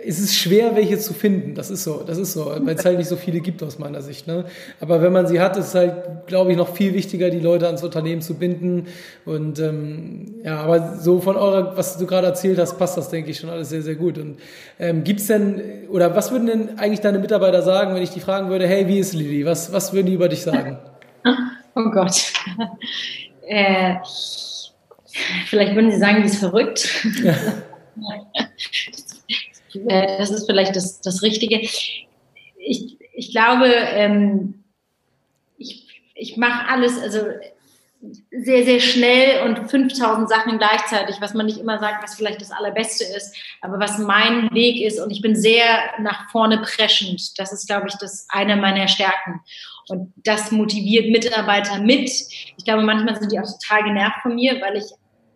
es 0.05 0.19
ist 0.19 0.35
schwer, 0.35 0.75
welche 0.75 0.97
zu 0.97 1.13
finden. 1.13 1.55
Das 1.55 1.69
ist 1.69 1.83
so, 1.83 2.03
das 2.05 2.17
ist 2.17 2.33
so, 2.33 2.45
weil 2.59 2.75
es 2.75 2.85
halt 2.85 2.97
nicht 2.97 3.07
so 3.09 3.15
viele 3.15 3.39
gibt 3.39 3.63
aus 3.63 3.79
meiner 3.79 4.01
Sicht. 4.01 4.27
Ne? 4.27 4.45
Aber 4.79 5.01
wenn 5.01 5.13
man 5.13 5.27
sie 5.27 5.39
hat, 5.39 5.57
ist 5.57 5.67
es 5.69 5.75
halt, 5.75 6.27
glaube 6.27 6.51
ich, 6.51 6.57
noch 6.57 6.73
viel 6.75 6.93
wichtiger, 6.93 6.98
die 7.07 7.39
Leute 7.39 7.65
ans 7.67 7.83
Unternehmen 7.83 8.21
zu 8.21 8.35
binden. 8.35 8.87
Und 9.25 9.59
ähm, 9.59 10.35
ja, 10.43 10.57
aber 10.61 10.97
so 10.97 11.19
von 11.19 11.35
eurer, 11.35 11.77
was 11.77 11.97
du 11.97 12.05
gerade 12.05 12.27
erzählt 12.27 12.59
hast, 12.59 12.77
passt 12.77 12.97
das, 12.97 13.09
denke 13.09 13.31
ich, 13.31 13.39
schon 13.39 13.49
alles 13.49 13.69
sehr, 13.69 13.81
sehr 13.81 13.95
gut. 13.95 14.17
Und 14.17 14.39
ähm, 14.79 15.03
gibt's 15.03 15.27
denn, 15.27 15.87
oder 15.89 16.15
was 16.15 16.31
würden 16.31 16.47
denn 16.47 16.79
eigentlich 16.79 17.01
deine 17.01 17.19
Mitarbeiter 17.19 17.61
sagen, 17.61 17.95
wenn 17.95 18.03
ich 18.03 18.11
die 18.11 18.19
fragen 18.19 18.49
würde, 18.49 18.67
hey, 18.67 18.87
wie 18.87 18.99
ist 18.99 19.13
Lili? 19.13 19.45
Was, 19.45 19.71
was 19.73 19.93
würden 19.93 20.07
die 20.07 20.13
über 20.13 20.29
dich 20.29 20.41
sagen? 20.41 20.77
Oh 21.75 21.91
Gott. 21.91 22.33
äh, 23.47 23.95
vielleicht 25.45 25.75
würden 25.75 25.91
sie 25.91 25.99
sagen, 25.99 26.23
die 26.23 26.27
ist 26.27 26.39
verrückt. 26.39 27.05
Ja. 27.23 27.35
Äh, 29.87 30.17
das 30.17 30.31
ist 30.31 30.45
vielleicht 30.45 30.75
das, 30.75 30.99
das 31.01 31.21
Richtige. 31.21 31.59
Ich, 31.59 32.97
ich 33.13 33.31
glaube, 33.31 33.67
ähm, 33.67 34.58
ich 36.19 36.37
mache 36.37 36.67
alles, 36.67 37.01
also 37.01 37.21
sehr, 38.31 38.63
sehr 38.63 38.79
schnell 38.79 39.43
und 39.45 39.69
5000 39.69 40.29
Sachen 40.29 40.57
gleichzeitig, 40.57 41.17
was 41.19 41.33
man 41.33 41.47
nicht 41.47 41.57
immer 41.57 41.79
sagt, 41.79 42.01
was 42.01 42.15
vielleicht 42.15 42.39
das 42.39 42.51
Allerbeste 42.51 43.03
ist, 43.03 43.35
aber 43.61 43.79
was 43.79 43.97
mein 43.97 44.49
Weg 44.53 44.81
ist. 44.81 44.99
Und 44.99 45.11
ich 45.11 45.21
bin 45.21 45.35
sehr 45.35 45.65
nach 45.99 46.29
vorne 46.31 46.59
preschend. 46.59 47.37
Das 47.37 47.51
ist, 47.51 47.67
glaube 47.67 47.87
ich, 47.89 47.95
das 47.95 48.25
eine 48.29 48.55
meiner 48.55 48.87
Stärken. 48.87 49.41
Und 49.89 50.13
das 50.17 50.51
motiviert 50.51 51.09
Mitarbeiter 51.11 51.79
mit. 51.79 52.09
Ich 52.09 52.63
glaube, 52.63 52.83
manchmal 52.83 53.19
sind 53.19 53.31
die 53.31 53.39
auch 53.39 53.51
total 53.59 53.83
genervt 53.83 54.21
von 54.21 54.35
mir, 54.35 54.61
weil 54.61 54.77
ich 54.77 54.85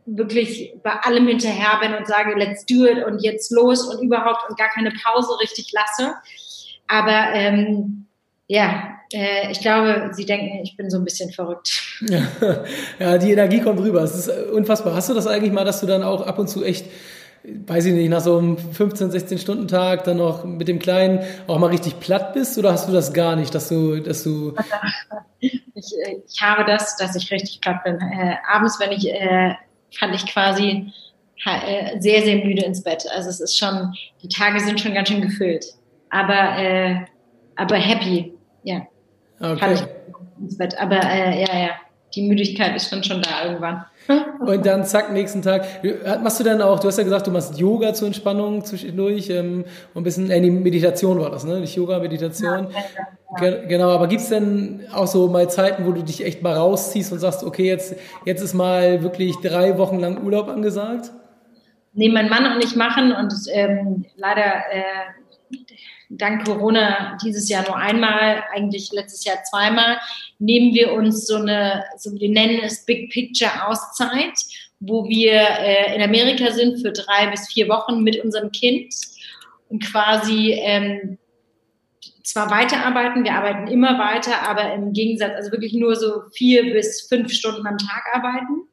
wirklich 0.06 0.74
bei 0.84 0.92
allem 0.92 1.28
hinterher 1.28 1.80
bin 1.82 1.94
und 1.96 2.08
sage, 2.08 2.36
let's 2.36 2.66
do 2.66 2.86
it 2.86 3.04
und 3.06 3.22
jetzt 3.24 3.52
los 3.52 3.88
und 3.88 4.04
überhaupt 4.04 4.50
und 4.50 4.58
gar 4.58 4.70
keine 4.70 4.92
Pause 4.92 5.38
richtig 5.42 5.72
lasse. 5.74 6.16
Aber 6.88 7.34
ähm, 7.34 8.06
ja, 8.48 8.98
äh, 9.12 9.52
ich 9.52 9.62
glaube, 9.62 10.10
sie 10.12 10.26
denken, 10.26 10.60
ich 10.64 10.76
bin 10.76 10.90
so 10.90 10.98
ein 10.98 11.04
bisschen 11.04 11.32
verrückt. 11.32 11.82
Ja, 12.02 12.24
ja 13.00 13.18
die 13.18 13.32
Energie 13.32 13.62
kommt 13.62 13.80
rüber. 13.80 14.02
Es 14.02 14.16
ist 14.16 14.30
unfassbar. 14.52 14.96
Hast 14.96 15.10
du 15.10 15.14
das 15.14 15.28
eigentlich 15.28 15.54
mal, 15.54 15.66
dass 15.66 15.80
du 15.80 15.88
dann 15.88 16.04
auch 16.04 16.26
ab 16.26 16.40
und 16.40 16.48
zu 16.48 16.64
echt 16.64 16.86
weiß 17.44 17.86
ich 17.86 17.94
nicht, 17.94 18.10
nach 18.10 18.22
so 18.22 18.38
einem 18.38 18.58
15, 18.58 19.12
16 19.12 19.38
Stunden 19.38 19.68
Tag 19.68 20.06
dann 20.06 20.18
noch 20.18 20.46
mit 20.46 20.68
dem 20.68 20.80
Kleinen 20.80 21.20
auch 21.48 21.60
mal 21.60 21.68
richtig 21.68 22.00
platt 22.00 22.34
bist 22.34 22.58
oder 22.58 22.72
hast 22.72 22.88
du 22.88 22.94
das 22.94 23.14
gar 23.14 23.36
nicht, 23.36 23.54
dass 23.54 23.68
du, 23.68 24.00
dass 24.00 24.24
du 24.24 24.56
ich, 25.40 25.62
ich 25.76 26.42
habe 26.42 26.64
das, 26.64 26.96
dass 26.96 27.16
ich 27.16 27.30
richtig 27.32 27.60
platt 27.60 27.84
bin. 27.84 28.00
Äh, 28.00 28.38
abends, 28.50 28.80
wenn 28.80 28.92
ich 28.94 29.10
äh, 29.10 29.56
fand 29.92 30.16
ich 30.16 30.26
quasi 30.26 30.92
äh, 31.46 32.00
sehr, 32.00 32.22
sehr 32.22 32.38
müde 32.38 32.64
ins 32.64 32.84
Bett. 32.84 33.06
Also 33.14 33.30
es 33.30 33.42
ist 33.42 33.58
schon, 33.58 33.94
die 34.22 34.30
Tage 34.30 34.60
sind 34.62 34.80
schon 34.80 34.94
ganz 34.94 35.10
schön 35.10 35.22
gefüllt. 35.22 35.66
Aber 36.10 36.58
äh, 36.58 36.96
aber 37.56 37.76
happy, 37.76 38.34
ja. 38.64 38.82
Okay. 39.40 39.60
Kann 39.60 39.74
ich 39.74 39.82
ins 40.40 40.58
Bett. 40.58 40.78
Aber 40.80 40.96
äh, 40.96 41.42
ja, 41.42 41.60
ja, 41.60 41.70
die 42.16 42.28
Müdigkeit 42.28 42.76
ist 42.76 42.92
dann 42.92 43.04
schon 43.04 43.22
da 43.22 43.46
irgendwann. 43.46 43.86
Und 44.46 44.66
dann 44.66 44.84
zack, 44.86 45.12
nächsten 45.12 45.42
Tag. 45.42 45.66
Machst 46.22 46.40
du 46.40 46.44
dann 46.44 46.62
auch, 46.62 46.80
du 46.80 46.88
hast 46.88 46.98
ja 46.98 47.04
gesagt, 47.04 47.26
du 47.28 47.32
machst 47.32 47.58
Yoga 47.58 47.94
zur 47.94 48.08
Entspannung 48.08 48.64
zwischendurch 48.66 49.30
ähm, 49.30 49.64
und 49.94 50.02
ein 50.02 50.04
bisschen, 50.04 50.30
äh, 50.30 50.42
die 50.42 50.52
Meditation 50.52 51.20
war 51.22 51.32
das, 51.32 51.46
ne? 51.46 51.62
Nicht 51.62 51.76
Yoga, 51.76 52.00
Meditation. 52.00 52.68
Ja, 52.70 52.80
ja, 53.42 53.50
ja. 53.50 53.66
Genau, 53.68 53.90
aber 53.90 54.08
gibt's 54.08 54.30
denn 54.30 54.82
auch 54.94 55.08
so 55.08 55.30
mal 55.30 55.50
Zeiten, 55.50 55.86
wo 55.86 55.92
du 55.92 56.04
dich 56.04 56.26
echt 56.26 56.44
mal 56.44 56.54
rausziehst 56.54 57.14
und 57.14 57.20
sagst, 57.20 57.44
okay, 57.44 57.66
jetzt, 57.66 57.96
jetzt 58.26 58.42
ist 58.42 58.54
mal 58.54 59.02
wirklich 59.02 59.38
drei 59.42 59.78
Wochen 59.78 60.00
lang 60.00 60.24
Urlaub 60.24 60.50
angesagt? 60.50 61.12
Nee, 61.94 62.10
mein 62.10 62.30
Mann 62.30 62.54
und 62.54 62.64
ich 62.64 62.76
machen 62.76 63.14
und 63.14 63.34
ähm, 63.54 64.06
leider 64.18 64.44
äh, 64.72 65.58
dank 66.18 66.46
Corona 66.46 67.18
dieses 67.24 67.50
Jahr 67.50 67.64
nur 67.68 67.76
einmal, 67.76 68.44
eigentlich 68.54 68.92
letztes 68.92 69.26
Jahr 69.26 69.44
zweimal, 69.44 69.98
nehmen 70.40 70.74
wir 70.74 70.94
uns 70.94 71.28
so 71.28 71.36
eine, 71.36 71.84
so 71.98 72.14
wir 72.14 72.30
nennen 72.30 72.60
es 72.64 72.86
Big 72.86 73.12
Picture 73.12 73.68
Auszeit, 73.68 74.34
wo 74.80 75.08
wir 75.08 75.34
äh, 75.34 75.96
in 75.96 76.02
Amerika 76.02 76.52
sind 76.52 76.82
für 76.82 76.92
drei 76.92 77.28
bis 77.28 77.48
vier 77.48 77.70
Wochen 77.70 78.04
mit 78.04 78.24
unserem 78.24 78.52
Kind 78.52 78.94
und 79.70 79.84
quasi 79.84 80.54
ähm, 80.60 81.18
zwar 82.24 82.50
weiterarbeiten, 82.50 83.24
wir 83.24 83.34
arbeiten 83.34 83.68
immer 83.68 84.00
weiter, 84.00 84.48
aber 84.48 84.74
im 84.74 84.94
Gegensatz, 84.94 85.34
also 85.36 85.52
wirklich 85.52 85.74
nur 85.74 85.96
so 85.96 86.24
vier 86.34 86.74
bis 86.74 87.08
fünf 87.08 87.32
Stunden 87.32 87.68
am 87.68 87.78
Tag 87.78 88.04
arbeiten, 88.14 88.68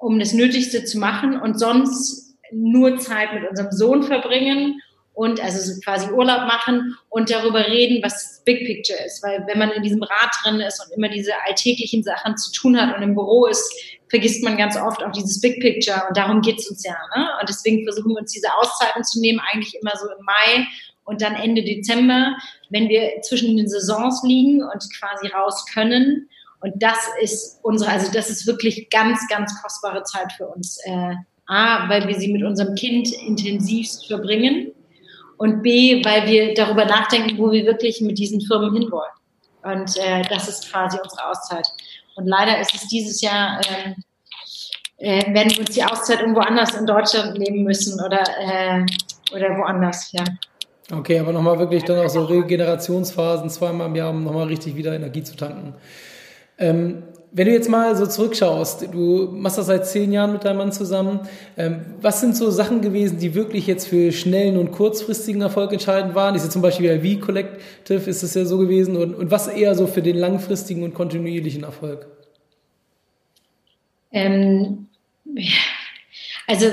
um 0.00 0.18
das 0.18 0.32
Nötigste 0.32 0.84
zu 0.84 0.98
machen 0.98 1.40
und 1.40 1.58
sonst 1.58 2.36
nur 2.50 2.98
Zeit 2.98 3.32
mit 3.34 3.48
unserem 3.48 3.72
Sohn 3.72 4.02
verbringen 4.02 4.80
und 5.14 5.42
also 5.42 5.60
so 5.60 5.78
quasi 5.80 6.10
Urlaub 6.10 6.46
machen 6.46 6.96
und 7.10 7.30
darüber 7.30 7.66
reden, 7.66 8.02
was 8.02 8.14
das 8.14 8.42
Big 8.44 8.66
Picture 8.66 8.98
ist. 9.04 9.22
Weil 9.22 9.44
wenn 9.46 9.58
man 9.58 9.70
in 9.72 9.82
diesem 9.82 10.02
Rad 10.02 10.30
drin 10.42 10.60
ist 10.60 10.84
und 10.84 10.96
immer 10.96 11.08
diese 11.08 11.32
alltäglichen 11.46 12.02
Sachen 12.02 12.36
zu 12.36 12.50
tun 12.52 12.80
hat 12.80 12.96
und 12.96 13.02
im 13.02 13.14
Büro 13.14 13.46
ist, 13.46 13.70
vergisst 14.08 14.42
man 14.42 14.56
ganz 14.56 14.76
oft 14.76 15.02
auch 15.02 15.12
dieses 15.12 15.40
Big 15.40 15.60
Picture 15.60 16.02
und 16.08 16.16
darum 16.16 16.40
geht 16.40 16.58
es 16.58 16.68
uns 16.68 16.84
ja. 16.84 16.96
Ne? 17.16 17.28
Und 17.40 17.48
deswegen 17.48 17.84
versuchen 17.84 18.10
wir 18.10 18.20
uns 18.20 18.32
diese 18.32 18.48
Auszeiten 18.54 19.04
zu 19.04 19.20
nehmen, 19.20 19.40
eigentlich 19.52 19.74
immer 19.80 19.92
so 19.96 20.06
im 20.06 20.24
Mai 20.24 20.66
und 21.04 21.20
dann 21.20 21.34
Ende 21.34 21.62
Dezember, 21.62 22.36
wenn 22.70 22.88
wir 22.88 23.20
zwischen 23.22 23.56
den 23.56 23.68
Saisons 23.68 24.22
liegen 24.24 24.62
und 24.62 24.84
quasi 24.98 25.28
raus 25.28 25.66
können. 25.72 26.28
Und 26.60 26.74
das 26.80 26.98
ist 27.20 27.58
unsere, 27.62 27.90
also 27.90 28.10
das 28.12 28.30
ist 28.30 28.46
wirklich 28.46 28.88
ganz, 28.88 29.20
ganz 29.28 29.60
kostbare 29.60 30.04
Zeit 30.04 30.32
für 30.32 30.46
uns. 30.46 30.78
Äh, 30.84 31.16
A, 31.46 31.88
weil 31.88 32.06
wir 32.06 32.14
sie 32.14 32.32
mit 32.32 32.44
unserem 32.44 32.76
Kind 32.76 33.12
intensivst 33.12 34.06
verbringen 34.06 34.72
und 35.42 35.60
B, 35.60 36.04
weil 36.04 36.28
wir 36.28 36.54
darüber 36.54 36.84
nachdenken, 36.84 37.36
wo 37.36 37.50
wir 37.50 37.66
wirklich 37.66 38.00
mit 38.00 38.16
diesen 38.16 38.40
Firmen 38.40 38.72
hinwollen. 38.74 39.10
Und 39.64 39.96
äh, 39.96 40.22
das 40.28 40.48
ist 40.48 40.70
quasi 40.70 40.96
unsere 41.02 41.28
Auszeit. 41.28 41.66
Und 42.14 42.28
leider 42.28 42.60
ist 42.60 42.72
es 42.72 42.86
dieses 42.86 43.20
Jahr, 43.20 43.60
ähm, 43.68 43.96
äh, 44.98 45.34
werden 45.34 45.50
wir 45.50 45.58
uns 45.58 45.70
die 45.70 45.82
Auszeit 45.82 46.20
irgendwo 46.20 46.42
anders 46.42 46.74
in 46.74 46.86
Deutschland 46.86 47.36
nehmen 47.40 47.64
müssen 47.64 48.00
oder, 48.04 48.22
äh, 48.22 48.86
oder 49.34 49.58
woanders, 49.58 50.12
ja. 50.12 50.22
Okay, 50.92 51.18
aber 51.18 51.32
nochmal 51.32 51.58
wirklich 51.58 51.82
dann 51.82 52.06
auch 52.06 52.08
so 52.08 52.24
Regenerationsphasen 52.24 53.50
zweimal 53.50 53.88
im 53.88 53.96
Jahr, 53.96 54.10
um 54.10 54.22
nochmal 54.22 54.46
richtig 54.46 54.76
wieder 54.76 54.94
Energie 54.94 55.24
zu 55.24 55.34
tanken. 55.34 55.74
Ähm, 56.58 57.02
wenn 57.34 57.46
du 57.46 57.52
jetzt 57.52 57.70
mal 57.70 57.96
so 57.96 58.06
zurückschaust, 58.06 58.92
du 58.92 59.28
machst 59.32 59.56
das 59.56 59.66
seit 59.66 59.86
zehn 59.86 60.12
Jahren 60.12 60.32
mit 60.32 60.44
deinem 60.44 60.58
Mann 60.58 60.72
zusammen. 60.72 61.20
Ähm, 61.56 61.80
was 62.00 62.20
sind 62.20 62.36
so 62.36 62.50
Sachen 62.50 62.82
gewesen, 62.82 63.18
die 63.18 63.34
wirklich 63.34 63.66
jetzt 63.66 63.88
für 63.88 64.12
schnellen 64.12 64.58
und 64.58 64.70
kurzfristigen 64.70 65.40
Erfolg 65.40 65.72
entscheidend 65.72 66.14
waren? 66.14 66.34
Ist 66.34 66.44
ja 66.44 66.50
zum 66.50 66.60
Beispiel 66.60 66.98
bei 66.98 67.16
V-Collective 67.16 68.10
ist 68.10 68.22
es 68.22 68.34
ja 68.34 68.44
so 68.44 68.58
gewesen 68.58 68.96
und, 68.96 69.14
und 69.14 69.30
was 69.30 69.48
eher 69.48 69.74
so 69.74 69.86
für 69.86 70.02
den 70.02 70.16
langfristigen 70.16 70.82
und 70.82 70.92
kontinuierlichen 70.92 71.62
Erfolg? 71.64 72.06
Ähm, 74.10 74.88
also 76.46 76.66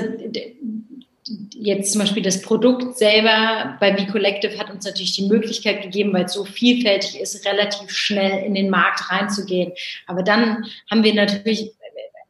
jetzt 1.54 1.92
zum 1.92 2.00
Beispiel 2.00 2.22
das 2.22 2.42
Produkt 2.42 2.98
selber 2.98 3.76
bei 3.80 3.96
V-Collective 3.96 4.58
hat 4.58 4.70
uns 4.70 4.84
natürlich 4.84 5.12
die 5.12 5.28
Möglichkeit 5.28 5.82
gegeben, 5.82 6.12
weil 6.12 6.24
es 6.24 6.32
so 6.32 6.44
vielfältig 6.44 7.20
ist, 7.20 7.46
relativ 7.46 7.90
schnell 7.90 8.44
in 8.44 8.54
den 8.54 8.70
Markt 8.70 9.10
reinzugehen. 9.10 9.72
Aber 10.06 10.22
dann 10.22 10.64
haben 10.90 11.04
wir 11.04 11.14
natürlich 11.14 11.72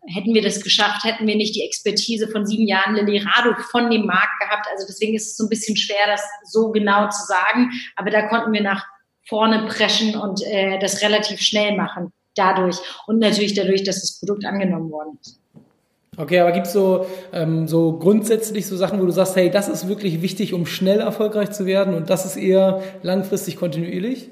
hätten 0.06 0.34
wir 0.34 0.42
das 0.42 0.62
geschafft, 0.62 1.04
hätten 1.04 1.26
wir 1.26 1.36
nicht 1.36 1.54
die 1.54 1.64
Expertise 1.64 2.28
von 2.28 2.46
sieben 2.46 2.66
Jahren 2.66 2.94
Lilly 2.94 3.18
Rado 3.18 3.54
von 3.70 3.90
dem 3.90 4.06
Markt 4.06 4.40
gehabt. 4.40 4.66
Also 4.72 4.86
deswegen 4.86 5.14
ist 5.14 5.28
es 5.28 5.36
so 5.36 5.44
ein 5.44 5.48
bisschen 5.48 5.76
schwer, 5.76 6.06
das 6.06 6.22
so 6.44 6.70
genau 6.72 7.08
zu 7.08 7.24
sagen. 7.26 7.70
Aber 7.96 8.10
da 8.10 8.28
konnten 8.28 8.52
wir 8.52 8.62
nach 8.62 8.84
vorne 9.28 9.66
preschen 9.66 10.16
und 10.16 10.42
äh, 10.42 10.78
das 10.78 11.02
relativ 11.02 11.40
schnell 11.40 11.76
machen 11.76 12.12
dadurch. 12.34 12.76
Und 13.06 13.18
natürlich 13.18 13.54
dadurch, 13.54 13.84
dass 13.84 14.00
das 14.00 14.18
Produkt 14.18 14.44
angenommen 14.44 14.90
worden 14.90 15.18
ist. 15.20 15.39
Okay, 16.16 16.40
aber 16.40 16.52
gibt 16.52 16.66
es 16.66 16.72
so, 16.72 17.06
ähm, 17.32 17.68
so 17.68 17.98
grundsätzlich 17.98 18.66
so 18.66 18.76
Sachen, 18.76 19.00
wo 19.00 19.06
du 19.06 19.12
sagst, 19.12 19.36
hey, 19.36 19.50
das 19.50 19.68
ist 19.68 19.88
wirklich 19.88 20.22
wichtig, 20.22 20.52
um 20.52 20.66
schnell 20.66 21.00
erfolgreich 21.00 21.52
zu 21.52 21.66
werden 21.66 21.94
und 21.94 22.10
das 22.10 22.26
ist 22.26 22.36
eher 22.36 22.82
langfristig 23.02 23.56
kontinuierlich? 23.56 24.28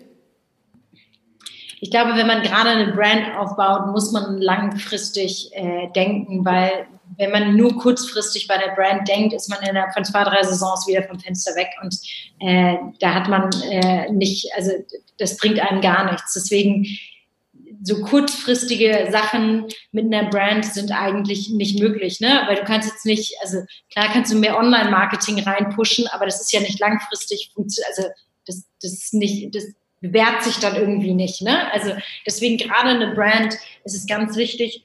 Ich 1.81 1.91
glaube, 1.93 2.17
wenn 2.17 2.27
man 2.27 2.43
gerade 2.43 2.71
eine 2.71 2.93
Brand 2.93 3.37
aufbaut, 3.39 3.93
muss 3.93 4.11
man 4.11 4.39
langfristig 4.39 5.51
äh, 5.53 5.89
denken, 5.95 6.45
weil 6.45 6.89
wenn 7.17 7.31
man 7.31 7.57
nur 7.57 7.77
kurzfristig 7.79 8.49
bei 8.49 8.59
der 8.59 8.75
Brand 8.75 9.09
denkt, 9.09 9.33
ist 9.33 9.49
man 9.49 9.61
innerhalb 9.63 9.95
von 9.95 10.05
zwei, 10.05 10.25
drei 10.25 10.43
Saisons 10.43 10.87
wieder 10.89 11.05
vom 11.05 11.19
Fenster 11.19 11.55
weg 11.55 11.69
und 11.83 11.97
äh, 12.41 12.77
da 13.01 13.15
hat 13.15 13.29
man 13.29 13.51
äh, 13.71 14.11
nicht, 14.13 14.51
also 14.57 14.73
das 15.19 15.37
bringt 15.37 15.61
einem 15.61 15.81
gar 15.81 16.11
nichts. 16.11 16.35
Deswegen 16.35 16.87
so 17.83 18.01
kurzfristige 18.03 19.09
Sachen 19.11 19.67
mit 19.93 20.07
einer 20.07 20.29
Brand 20.29 20.65
sind 20.65 20.93
eigentlich 20.93 21.51
nicht 21.51 21.79
möglich, 21.79 22.21
ne? 22.21 22.43
Weil 22.47 22.57
du 22.57 22.65
kannst 22.65 22.89
jetzt 22.89 23.07
nicht, 23.07 23.35
also 23.43 23.59
klar 23.91 24.09
kannst 24.13 24.33
du 24.33 24.37
mehr 24.37 24.59
Online-Marketing 24.59 25.41
reinpushen, 25.41 26.07
aber 26.09 26.27
das 26.27 26.41
ist 26.41 26.53
ja 26.53 26.61
nicht 26.61 26.81
langfristig 26.81 27.53
also 27.57 28.09
das, 28.47 28.65
das 28.83 28.93
ist 28.93 29.15
nicht, 29.15 29.55
das 29.55 29.65
bewährt 30.01 30.43
sich 30.43 30.57
dann 30.59 30.77
irgendwie 30.77 31.15
nicht, 31.15 31.43
ne? 31.43 31.73
Also 31.73 31.93
deswegen 32.27 32.57
gerade 32.57 32.91
eine 32.91 33.15
Brand 33.15 33.55
ist 33.85 33.95
es 33.95 34.07
ganz 34.07 34.37
wichtig 34.37 34.85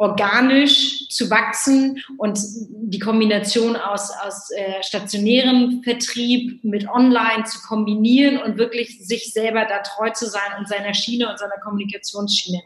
organisch 0.00 1.08
zu 1.10 1.28
wachsen 1.28 2.02
und 2.16 2.38
die 2.70 2.98
Kombination 2.98 3.76
aus, 3.76 4.10
aus 4.10 4.50
äh, 4.50 4.82
stationärem 4.82 5.82
Vertrieb 5.84 6.64
mit 6.64 6.88
Online 6.88 7.44
zu 7.44 7.60
kombinieren 7.60 8.38
und 8.38 8.56
wirklich 8.56 9.06
sich 9.06 9.30
selber 9.34 9.66
da 9.66 9.80
treu 9.80 10.08
zu 10.08 10.24
sein 10.26 10.58
und 10.58 10.66
seiner 10.68 10.94
Schiene 10.94 11.28
und 11.28 11.38
seiner 11.38 11.58
Kommunikationsschiene 11.62 12.62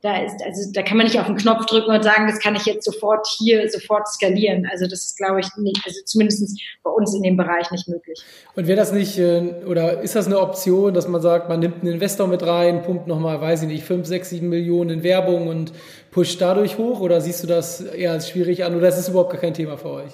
da 0.00 0.22
ist, 0.22 0.40
also 0.44 0.70
da 0.72 0.82
kann 0.82 0.96
man 0.96 1.06
nicht 1.06 1.18
auf 1.18 1.26
den 1.26 1.36
Knopf 1.36 1.66
drücken 1.66 1.90
und 1.90 2.04
sagen, 2.04 2.28
das 2.28 2.38
kann 2.38 2.54
ich 2.54 2.64
jetzt 2.66 2.84
sofort 2.84 3.26
hier 3.38 3.68
sofort 3.68 4.06
skalieren. 4.06 4.66
Also 4.70 4.86
das 4.86 5.06
ist, 5.06 5.16
glaube 5.16 5.40
ich, 5.40 5.48
nicht, 5.56 5.80
also 5.84 6.00
zumindest 6.04 6.60
bei 6.84 6.90
uns 6.90 7.14
in 7.14 7.22
dem 7.22 7.36
Bereich 7.36 7.70
nicht 7.72 7.88
möglich. 7.88 8.22
Und 8.54 8.68
wäre 8.68 8.76
das 8.76 8.92
nicht, 8.92 9.18
äh, 9.18 9.54
oder 9.66 10.00
ist 10.00 10.14
das 10.14 10.26
eine 10.26 10.38
Option, 10.38 10.94
dass 10.94 11.08
man 11.08 11.20
sagt, 11.20 11.48
man 11.48 11.58
nimmt 11.58 11.82
einen 11.82 11.94
Investor 11.94 12.28
mit 12.28 12.46
rein, 12.46 12.82
pumpt 12.82 13.08
nochmal, 13.08 13.40
weiß 13.40 13.62
ich 13.62 13.68
nicht, 13.68 13.84
fünf, 13.84 14.06
sechs, 14.06 14.30
sieben 14.30 14.48
Millionen 14.50 14.90
in 14.90 15.02
Werbung 15.02 15.48
und 15.48 15.72
pusht 16.12 16.40
dadurch 16.40 16.78
hoch? 16.78 17.00
Oder 17.00 17.20
siehst 17.20 17.42
du 17.42 17.48
das 17.48 17.80
eher 17.80 18.12
als 18.12 18.28
schwierig 18.28 18.64
an? 18.64 18.76
Oder 18.76 18.88
ist 18.88 18.98
das 18.98 19.08
überhaupt 19.08 19.30
gar 19.30 19.40
kein 19.40 19.54
Thema 19.54 19.76
für 19.76 19.90
euch? 19.90 20.12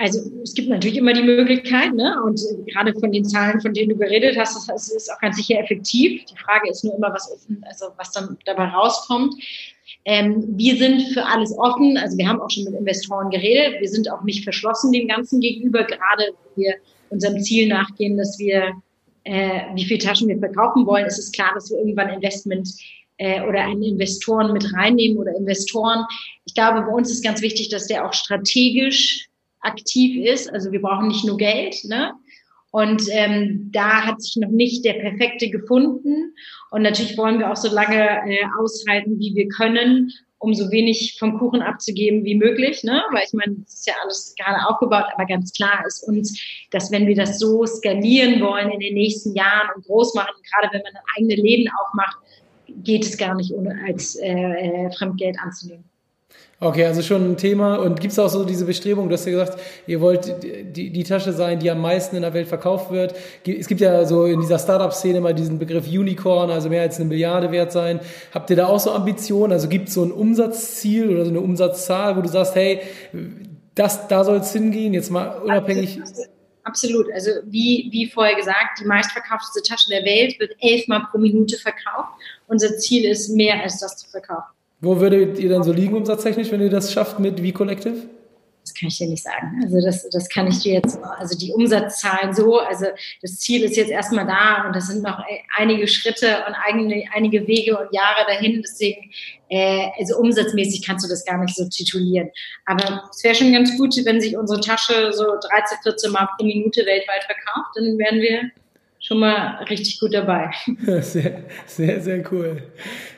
Also 0.00 0.20
es 0.44 0.54
gibt 0.54 0.68
natürlich 0.68 0.96
immer 0.96 1.12
die 1.12 1.24
Möglichkeit, 1.24 1.92
ne? 1.92 2.22
und 2.24 2.40
gerade 2.66 2.94
von 3.00 3.10
den 3.10 3.24
Zahlen, 3.24 3.60
von 3.60 3.74
denen 3.74 3.90
du 3.90 3.96
geredet 3.96 4.38
hast, 4.38 4.68
das 4.68 4.92
ist 4.92 5.12
auch 5.12 5.18
ganz 5.18 5.36
sicher 5.36 5.58
effektiv. 5.58 6.24
Die 6.24 6.36
Frage 6.36 6.70
ist 6.70 6.84
nur 6.84 6.94
immer, 6.96 7.12
was, 7.12 7.28
offen, 7.32 7.64
also 7.68 7.86
was 7.96 8.12
dann 8.12 8.38
dabei 8.44 8.68
rauskommt. 8.68 9.34
Ähm, 10.04 10.44
wir 10.56 10.76
sind 10.76 11.02
für 11.12 11.26
alles 11.26 11.52
offen, 11.58 11.98
also 11.98 12.16
wir 12.16 12.28
haben 12.28 12.40
auch 12.40 12.48
schon 12.48 12.64
mit 12.64 12.74
Investoren 12.74 13.28
geredet, 13.30 13.80
wir 13.80 13.88
sind 13.88 14.08
auch 14.10 14.22
nicht 14.22 14.44
verschlossen 14.44 14.92
dem 14.92 15.08
Ganzen 15.08 15.40
gegenüber, 15.40 15.82
gerade 15.82 16.32
wenn 16.54 16.64
wir 16.64 16.74
unserem 17.10 17.40
Ziel 17.40 17.66
nachgehen, 17.66 18.16
dass 18.16 18.38
wir, 18.38 18.72
äh, 19.24 19.62
wie 19.74 19.84
viele 19.84 19.98
Taschen 19.98 20.28
wir 20.28 20.38
verkaufen 20.38 20.86
wollen, 20.86 21.06
ist 21.06 21.18
es 21.18 21.32
klar, 21.32 21.50
dass 21.54 21.70
wir 21.70 21.78
irgendwann 21.78 22.10
Investment 22.10 22.68
äh, 23.16 23.42
oder 23.42 23.64
einen 23.64 23.82
Investoren 23.82 24.52
mit 24.52 24.72
reinnehmen 24.74 25.18
oder 25.18 25.34
Investoren. 25.34 26.04
Ich 26.44 26.54
glaube, 26.54 26.82
bei 26.82 26.92
uns 26.92 27.10
ist 27.10 27.24
ganz 27.24 27.42
wichtig, 27.42 27.68
dass 27.68 27.88
der 27.88 28.06
auch 28.06 28.12
strategisch 28.12 29.28
aktiv 29.60 30.24
ist. 30.26 30.52
Also 30.52 30.72
wir 30.72 30.80
brauchen 30.80 31.08
nicht 31.08 31.24
nur 31.24 31.36
Geld. 31.36 31.76
Ne? 31.84 32.12
Und 32.70 33.02
ähm, 33.10 33.70
da 33.72 34.02
hat 34.02 34.20
sich 34.22 34.36
noch 34.36 34.50
nicht 34.50 34.84
der 34.84 34.94
perfekte 34.94 35.50
gefunden. 35.50 36.34
Und 36.70 36.82
natürlich 36.82 37.16
wollen 37.16 37.38
wir 37.38 37.50
auch 37.50 37.56
so 37.56 37.72
lange 37.72 38.04
äh, 38.26 38.44
aushalten, 38.60 39.18
wie 39.18 39.34
wir 39.34 39.48
können, 39.48 40.12
um 40.38 40.54
so 40.54 40.70
wenig 40.70 41.16
vom 41.18 41.38
Kuchen 41.38 41.62
abzugeben 41.62 42.24
wie 42.24 42.34
möglich. 42.34 42.84
Ne? 42.84 43.02
Weil 43.12 43.24
ich 43.26 43.32
meine, 43.32 43.56
das 43.64 43.74
ist 43.74 43.86
ja 43.86 43.94
alles 44.02 44.34
gerade 44.38 44.66
aufgebaut, 44.68 45.06
aber 45.14 45.26
ganz 45.26 45.52
klar 45.52 45.82
ist 45.86 46.06
uns, 46.06 46.38
dass 46.70 46.92
wenn 46.92 47.06
wir 47.06 47.16
das 47.16 47.38
so 47.38 47.64
skalieren 47.66 48.40
wollen 48.40 48.70
in 48.70 48.80
den 48.80 48.94
nächsten 48.94 49.34
Jahren 49.34 49.68
und 49.74 49.84
groß 49.86 50.14
machen, 50.14 50.34
gerade 50.52 50.72
wenn 50.72 50.82
man 50.82 51.02
eigene 51.16 51.34
Läden 51.34 51.68
aufmacht, 51.80 52.18
geht 52.84 53.04
es 53.04 53.16
gar 53.16 53.34
nicht 53.34 53.52
ohne 53.52 53.80
als 53.86 54.14
äh, 54.16 54.28
äh 54.28 54.90
Fremdgeld 54.92 55.38
anzunehmen. 55.40 55.87
Okay, 56.60 56.86
also 56.86 57.02
schon 57.02 57.24
ein 57.30 57.36
Thema. 57.36 57.76
Und 57.76 58.00
gibt 58.00 58.10
es 58.10 58.18
auch 58.18 58.28
so 58.28 58.44
diese 58.44 58.64
Bestrebung, 58.64 59.08
du 59.08 59.14
hast 59.14 59.24
ja 59.26 59.30
gesagt, 59.30 59.60
ihr 59.86 60.00
wollt 60.00 60.34
die, 60.42 60.90
die 60.90 61.04
Tasche 61.04 61.32
sein, 61.32 61.60
die 61.60 61.70
am 61.70 61.80
meisten 61.80 62.16
in 62.16 62.22
der 62.22 62.34
Welt 62.34 62.48
verkauft 62.48 62.90
wird. 62.90 63.14
Es 63.46 63.68
gibt 63.68 63.80
ja 63.80 64.04
so 64.04 64.24
in 64.24 64.40
dieser 64.40 64.58
Startup-Szene 64.58 65.20
mal 65.20 65.34
diesen 65.34 65.60
Begriff 65.60 65.86
Unicorn, 65.86 66.50
also 66.50 66.68
mehr 66.68 66.82
als 66.82 66.96
eine 66.96 67.08
Milliarde 67.08 67.52
wert 67.52 67.70
sein. 67.70 68.00
Habt 68.34 68.50
ihr 68.50 68.56
da 68.56 68.66
auch 68.66 68.80
so 68.80 68.90
Ambitionen? 68.90 69.52
Also 69.52 69.68
gibt 69.68 69.88
es 69.88 69.94
so 69.94 70.02
ein 70.02 70.10
Umsatzziel 70.10 71.10
oder 71.10 71.24
so 71.24 71.30
eine 71.30 71.40
Umsatzzahl, 71.40 72.16
wo 72.16 72.22
du 72.22 72.28
sagst, 72.28 72.56
hey, 72.56 72.80
das, 73.76 74.08
da 74.08 74.24
soll 74.24 74.38
es 74.38 74.52
hingehen, 74.52 74.94
jetzt 74.94 75.10
mal 75.10 75.38
unabhängig. 75.38 76.00
Absolut. 76.64 77.06
Also 77.14 77.30
wie, 77.44 77.88
wie 77.92 78.10
vorher 78.10 78.34
gesagt, 78.34 78.80
die 78.80 78.84
meistverkaufteste 78.84 79.62
Tasche 79.62 79.90
der 79.90 80.04
Welt 80.04 80.38
wird 80.40 80.56
elfmal 80.60 81.06
pro 81.08 81.18
Minute 81.18 81.56
verkauft. 81.56 82.10
Unser 82.48 82.76
Ziel 82.78 83.08
ist, 83.08 83.28
mehr 83.28 83.62
als 83.62 83.78
das 83.78 83.96
zu 83.96 84.10
verkaufen. 84.10 84.57
Wo 84.80 85.00
würdet 85.00 85.38
ihr 85.38 85.48
dann 85.48 85.64
so 85.64 85.72
liegen 85.72 85.94
umsatztechnisch, 85.96 86.52
wenn 86.52 86.60
ihr 86.60 86.70
das 86.70 86.92
schafft 86.92 87.18
mit 87.18 87.40
V-Collective? 87.40 88.08
Das 88.68 88.74
kann 88.74 88.88
ich 88.88 88.98
dir 88.98 89.08
nicht 89.08 89.22
sagen. 89.22 89.60
Also 89.62 89.80
das, 89.80 90.08
das 90.10 90.28
kann 90.28 90.46
ich 90.46 90.60
dir 90.60 90.74
jetzt, 90.74 90.98
also 91.02 91.36
die 91.38 91.52
Umsatzzahlen 91.52 92.34
so, 92.34 92.58
also 92.58 92.86
das 93.22 93.38
Ziel 93.38 93.64
ist 93.64 93.76
jetzt 93.76 93.90
erstmal 93.90 94.26
da 94.26 94.66
und 94.66 94.76
das 94.76 94.88
sind 94.88 95.02
noch 95.02 95.18
einige 95.56 95.88
Schritte 95.88 96.44
und 96.46 96.54
einige, 96.66 97.02
einige 97.14 97.46
Wege 97.46 97.78
und 97.78 97.92
Jahre 97.92 98.26
dahin. 98.26 98.62
Deswegen, 98.62 99.10
äh, 99.48 99.86
also 99.98 100.18
umsatzmäßig 100.18 100.86
kannst 100.86 101.04
du 101.04 101.08
das 101.08 101.24
gar 101.24 101.38
nicht 101.38 101.56
so 101.56 101.66
titulieren. 101.66 102.28
Aber 102.66 103.08
es 103.10 103.24
wäre 103.24 103.34
schon 103.34 103.52
ganz 103.52 103.76
gut, 103.78 103.96
wenn 104.04 104.20
sich 104.20 104.36
unsere 104.36 104.60
Tasche 104.60 105.12
so 105.14 105.24
13, 105.24 105.78
14 105.82 106.12
Mal 106.12 106.28
pro 106.36 106.44
Minute 106.44 106.84
weltweit 106.84 107.24
verkauft, 107.24 107.70
dann 107.74 107.96
wären 107.96 108.20
wir 108.20 108.50
schon 109.08 109.20
mal 109.20 109.64
richtig 109.70 109.98
gut 109.98 110.12
dabei. 110.12 110.50
Sehr, 111.00 111.44
sehr, 111.66 112.00
sehr 112.00 112.22
cool. 112.30 112.62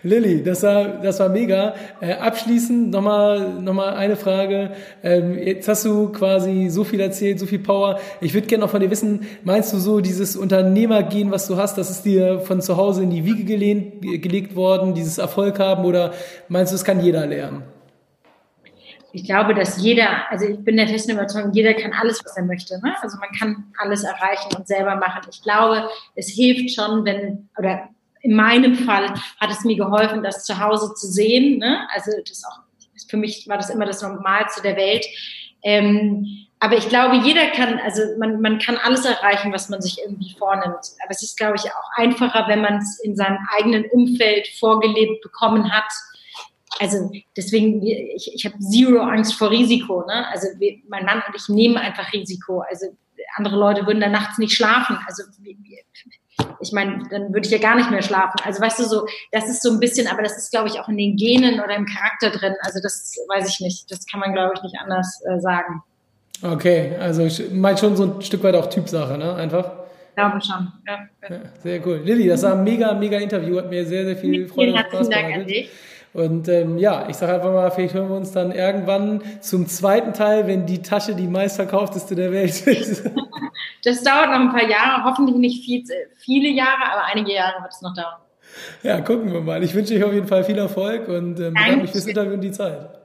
Lilly, 0.05 0.43
das 0.43 0.63
war, 0.63 0.85
das 1.03 1.19
war 1.19 1.29
mega. 1.29 1.75
Äh, 2.01 2.15
abschließend 2.15 2.91
nochmal, 2.91 3.61
noch 3.61 3.73
mal 3.73 3.95
eine 3.95 4.15
Frage. 4.15 4.71
Ähm, 5.03 5.37
jetzt 5.37 5.67
hast 5.67 5.85
du 5.85 6.11
quasi 6.11 6.69
so 6.69 6.85
viel 6.85 7.01
erzählt, 7.01 7.41
so 7.41 7.47
viel 7.47 7.59
Power. 7.59 7.99
Ich 8.21 8.35
würde 8.35 8.47
gerne 8.47 8.63
noch 8.63 8.71
von 8.71 8.81
dir 8.81 8.91
wissen, 8.91 9.27
meinst 9.43 9.73
du 9.73 9.79
so 9.79 10.01
dieses 10.01 10.37
Unternehmergehen, 10.37 11.33
was 11.33 11.49
du 11.49 11.57
hast, 11.57 11.77
das 11.77 11.91
ist 11.91 12.05
dir 12.05 12.39
von 12.39 12.61
zu 12.61 12.77
Hause 12.77 13.03
in 13.03 13.11
die 13.11 13.25
Wiege 13.25 13.43
gelehnt, 13.43 14.03
gelegt 14.03 14.55
worden, 14.55 14.95
dieses 14.95 15.19
Erfolg 15.19 15.59
haben 15.59 15.85
oder 15.85 16.13
meinst 16.49 16.73
du, 16.73 16.77
es 16.77 16.85
kann 16.85 17.05
jeder 17.05 17.27
lernen? 17.27 17.65
Ich 19.13 19.25
glaube, 19.25 19.55
dass 19.55 19.81
jeder, 19.81 20.31
also 20.31 20.47
ich 20.47 20.59
bin 20.65 20.77
der 20.77 20.89
festen 20.89 21.13
Überzeugung, 21.13 21.53
jeder 21.53 21.75
kann 21.75 21.93
alles, 21.93 22.21
was 22.25 22.37
er 22.37 22.45
möchte. 22.45 22.81
Ne? 22.81 22.95
Also 23.01 23.19
man 23.19 23.31
kann 23.39 23.73
alles 23.79 24.05
erreichen 24.05 24.55
und 24.57 24.67
selber 24.67 24.97
machen. 24.97 25.23
Ich 25.31 25.43
glaube, 25.43 25.89
es 26.15 26.29
hilft 26.29 26.75
schon, 26.75 27.05
wenn, 27.05 27.49
oder 27.59 27.89
in 28.23 28.35
meinem 28.35 28.75
Fall 28.75 29.15
hat 29.41 29.51
es 29.51 29.65
mir 29.65 29.77
geholfen, 29.77 30.23
das 30.23 30.45
zu 30.45 30.61
Hause 30.61 30.95
zu 30.95 31.07
sehen. 31.07 31.59
Ne? 31.59 31.87
Also 31.93 32.13
das 32.27 32.45
auch, 32.45 32.61
für 33.09 33.17
mich 33.17 33.49
war 33.49 33.57
das 33.57 33.71
immer 33.71 33.87
das 33.87 34.03
Normalste 34.03 34.63
der 34.63 34.77
Welt. 34.77 35.05
Ähm, 35.63 36.27
aber 36.59 36.77
ich 36.77 36.89
glaube, 36.89 37.17
jeder 37.17 37.47
kann, 37.49 37.79
also 37.79 38.03
man, 38.19 38.41
man 38.41 38.59
kann 38.59 38.77
alles 38.77 39.07
erreichen, 39.07 39.53
was 39.53 39.71
man 39.71 39.81
sich 39.81 39.99
irgendwie 39.99 40.35
vornimmt. 40.39 40.77
Aber 41.03 41.11
es 41.11 41.23
ist, 41.23 41.39
glaube 41.39 41.57
ich, 41.57 41.65
auch 41.65 41.97
einfacher, 41.97 42.47
wenn 42.49 42.61
man 42.61 42.79
es 42.79 43.01
in 43.01 43.17
seinem 43.17 43.39
eigenen 43.57 43.87
Umfeld 43.91 44.47
vorgelebt 44.59 45.23
bekommen 45.23 45.73
hat 45.73 45.91
also 46.79 47.11
deswegen, 47.37 47.83
ich, 47.83 48.33
ich 48.33 48.45
habe 48.45 48.59
zero 48.59 49.01
Angst 49.01 49.35
vor 49.35 49.51
Risiko. 49.51 50.05
Ne? 50.07 50.27
Also 50.29 50.49
wir, 50.59 50.79
mein 50.89 51.05
Mann 51.05 51.23
und 51.27 51.35
ich 51.35 51.49
nehmen 51.49 51.77
einfach 51.77 52.13
Risiko. 52.13 52.61
Also 52.61 52.87
andere 53.37 53.57
Leute 53.57 53.87
würden 53.87 54.01
dann 54.01 54.13
nachts 54.13 54.39
nicht 54.39 54.55
schlafen. 54.55 54.99
Also 55.07 55.25
ich 56.61 56.73
meine, 56.73 57.03
dann 57.11 57.33
würde 57.33 57.47
ich 57.47 57.51
ja 57.51 57.59
gar 57.59 57.77
nicht 57.77 57.91
mehr 57.91 58.03
schlafen. 58.03 58.41
Also 58.45 58.61
weißt 58.61 58.79
du, 58.79 58.85
so, 58.85 59.07
das 59.33 59.49
ist 59.49 59.63
so 59.63 59.71
ein 59.71 59.81
bisschen, 59.81 60.07
aber 60.07 60.23
das 60.23 60.37
ist, 60.37 60.51
glaube 60.51 60.69
ich, 60.69 60.79
auch 60.79 60.89
in 60.89 60.97
den 60.97 61.17
Genen 61.17 61.61
oder 61.61 61.75
im 61.75 61.87
Charakter 61.87 62.31
drin. 62.31 62.55
Also 62.63 62.81
das 62.83 63.17
weiß 63.29 63.49
ich 63.49 63.61
nicht. 63.61 63.91
Das 63.91 64.07
kann 64.07 64.21
man, 64.21 64.33
glaube 64.33 64.55
ich, 64.57 64.63
nicht 64.63 64.77
anders 64.81 65.23
äh, 65.27 65.41
sagen. 65.41 65.83
Okay, 66.43 66.97
also 66.99 67.25
ich 67.25 67.51
meine 67.53 67.77
schon 67.77 67.97
so 67.97 68.05
ein 68.05 68.23
Stück 68.23 68.43
weit 68.43 68.55
auch 68.55 68.69
Typsache, 68.69 69.19
ne? 69.19 69.35
Einfach. 69.35 69.73
Glaube 70.17 70.41
schon. 70.41 70.73
Ja. 70.87 70.99
ja 71.29 71.41
sehr 71.63 71.87
cool. 71.87 72.01
Lilly, 72.03 72.29
das 72.29 72.43
war 72.43 72.55
ein 72.55 72.65
mega, 72.65 72.95
mega 72.95 73.19
Interview. 73.19 73.59
Hat 73.59 73.69
mir 73.69 73.85
sehr, 73.85 74.05
sehr 74.05 74.17
viel 74.17 74.49
Freude 74.49 74.73
und 74.73 74.79
Spaß 74.79 75.09
bereitet. 75.09 75.69
Und 76.13 76.49
ähm, 76.49 76.77
ja, 76.77 77.09
ich 77.09 77.17
sage 77.17 77.35
einfach 77.35 77.53
mal, 77.53 77.71
vielleicht 77.71 77.95
hören 77.95 78.09
wir 78.09 78.17
uns 78.17 78.33
dann 78.33 78.51
irgendwann 78.51 79.23
zum 79.41 79.69
zweiten 79.69 80.13
Teil, 80.13 80.47
wenn 80.49 80.67
die 80.67 80.83
Tasche 80.83 81.15
die 81.15 81.29
meistverkaufteste 81.29 82.17
der 82.17 82.33
Welt 82.33 82.67
ist. 82.67 83.05
das 83.85 84.03
dauert 84.03 84.27
noch 84.27 84.41
ein 84.41 84.51
paar 84.51 84.69
Jahre, 84.69 85.05
hoffentlich 85.05 85.37
nicht 85.37 85.65
viel, 85.65 85.85
viele 86.17 86.49
Jahre, 86.49 86.93
aber 86.93 87.05
einige 87.05 87.33
Jahre 87.33 87.63
wird 87.63 87.73
es 87.73 87.81
noch 87.81 87.95
dauern. 87.95 88.19
Ja, 88.83 89.01
gucken 89.01 89.33
wir 89.33 89.41
mal. 89.41 89.63
Ich 89.63 89.75
wünsche 89.75 89.95
euch 89.95 90.03
auf 90.03 90.13
jeden 90.13 90.27
Fall 90.27 90.43
viel 90.43 90.59
Erfolg 90.59 91.07
und 91.09 91.39
ähm, 91.39 91.55
bedanke 91.55 91.83
mich 91.83 91.93
fürs 91.93 92.07
Interview 92.07 92.35
und 92.35 92.41
die 92.41 92.51
Zeit. 92.51 93.00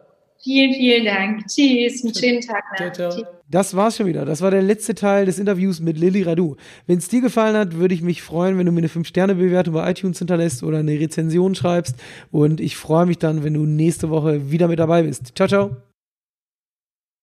Vielen, 0.45 0.73
vielen 0.75 1.05
Dank. 1.05 1.47
Tschüss, 1.47 2.03
einen 2.03 2.13
schönen 2.13 2.39
Tag. 2.39 2.63
Ciao, 2.77 2.91
ciao. 2.91 3.25
Das 3.49 3.75
war's 3.75 3.97
schon 3.97 4.05
wieder. 4.05 4.25
Das 4.25 4.41
war 4.41 4.51
der 4.51 4.61
letzte 4.61 4.93
Teil 4.93 5.25
des 5.25 5.39
Interviews 5.39 5.79
mit 5.79 5.97
Lilly 5.97 6.21
Radu. 6.21 6.55
Wenn 6.85 6.99
es 6.99 7.07
dir 7.07 7.21
gefallen 7.21 7.55
hat, 7.55 7.73
würde 7.73 7.95
ich 7.95 8.03
mich 8.03 8.21
freuen, 8.21 8.59
wenn 8.59 8.67
du 8.67 8.71
mir 8.71 8.81
eine 8.81 8.87
5-Sterne-Bewertung 8.87 9.73
bei 9.73 9.89
iTunes 9.89 10.19
hinterlässt 10.19 10.61
oder 10.61 10.77
eine 10.77 10.99
Rezension 10.99 11.55
schreibst. 11.55 11.95
Und 12.31 12.61
ich 12.61 12.77
freue 12.77 13.07
mich 13.07 13.17
dann, 13.17 13.43
wenn 13.43 13.55
du 13.55 13.65
nächste 13.65 14.11
Woche 14.11 14.51
wieder 14.51 14.67
mit 14.67 14.77
dabei 14.77 15.01
bist. 15.01 15.35
Ciao, 15.35 15.47
ciao. 15.47 15.77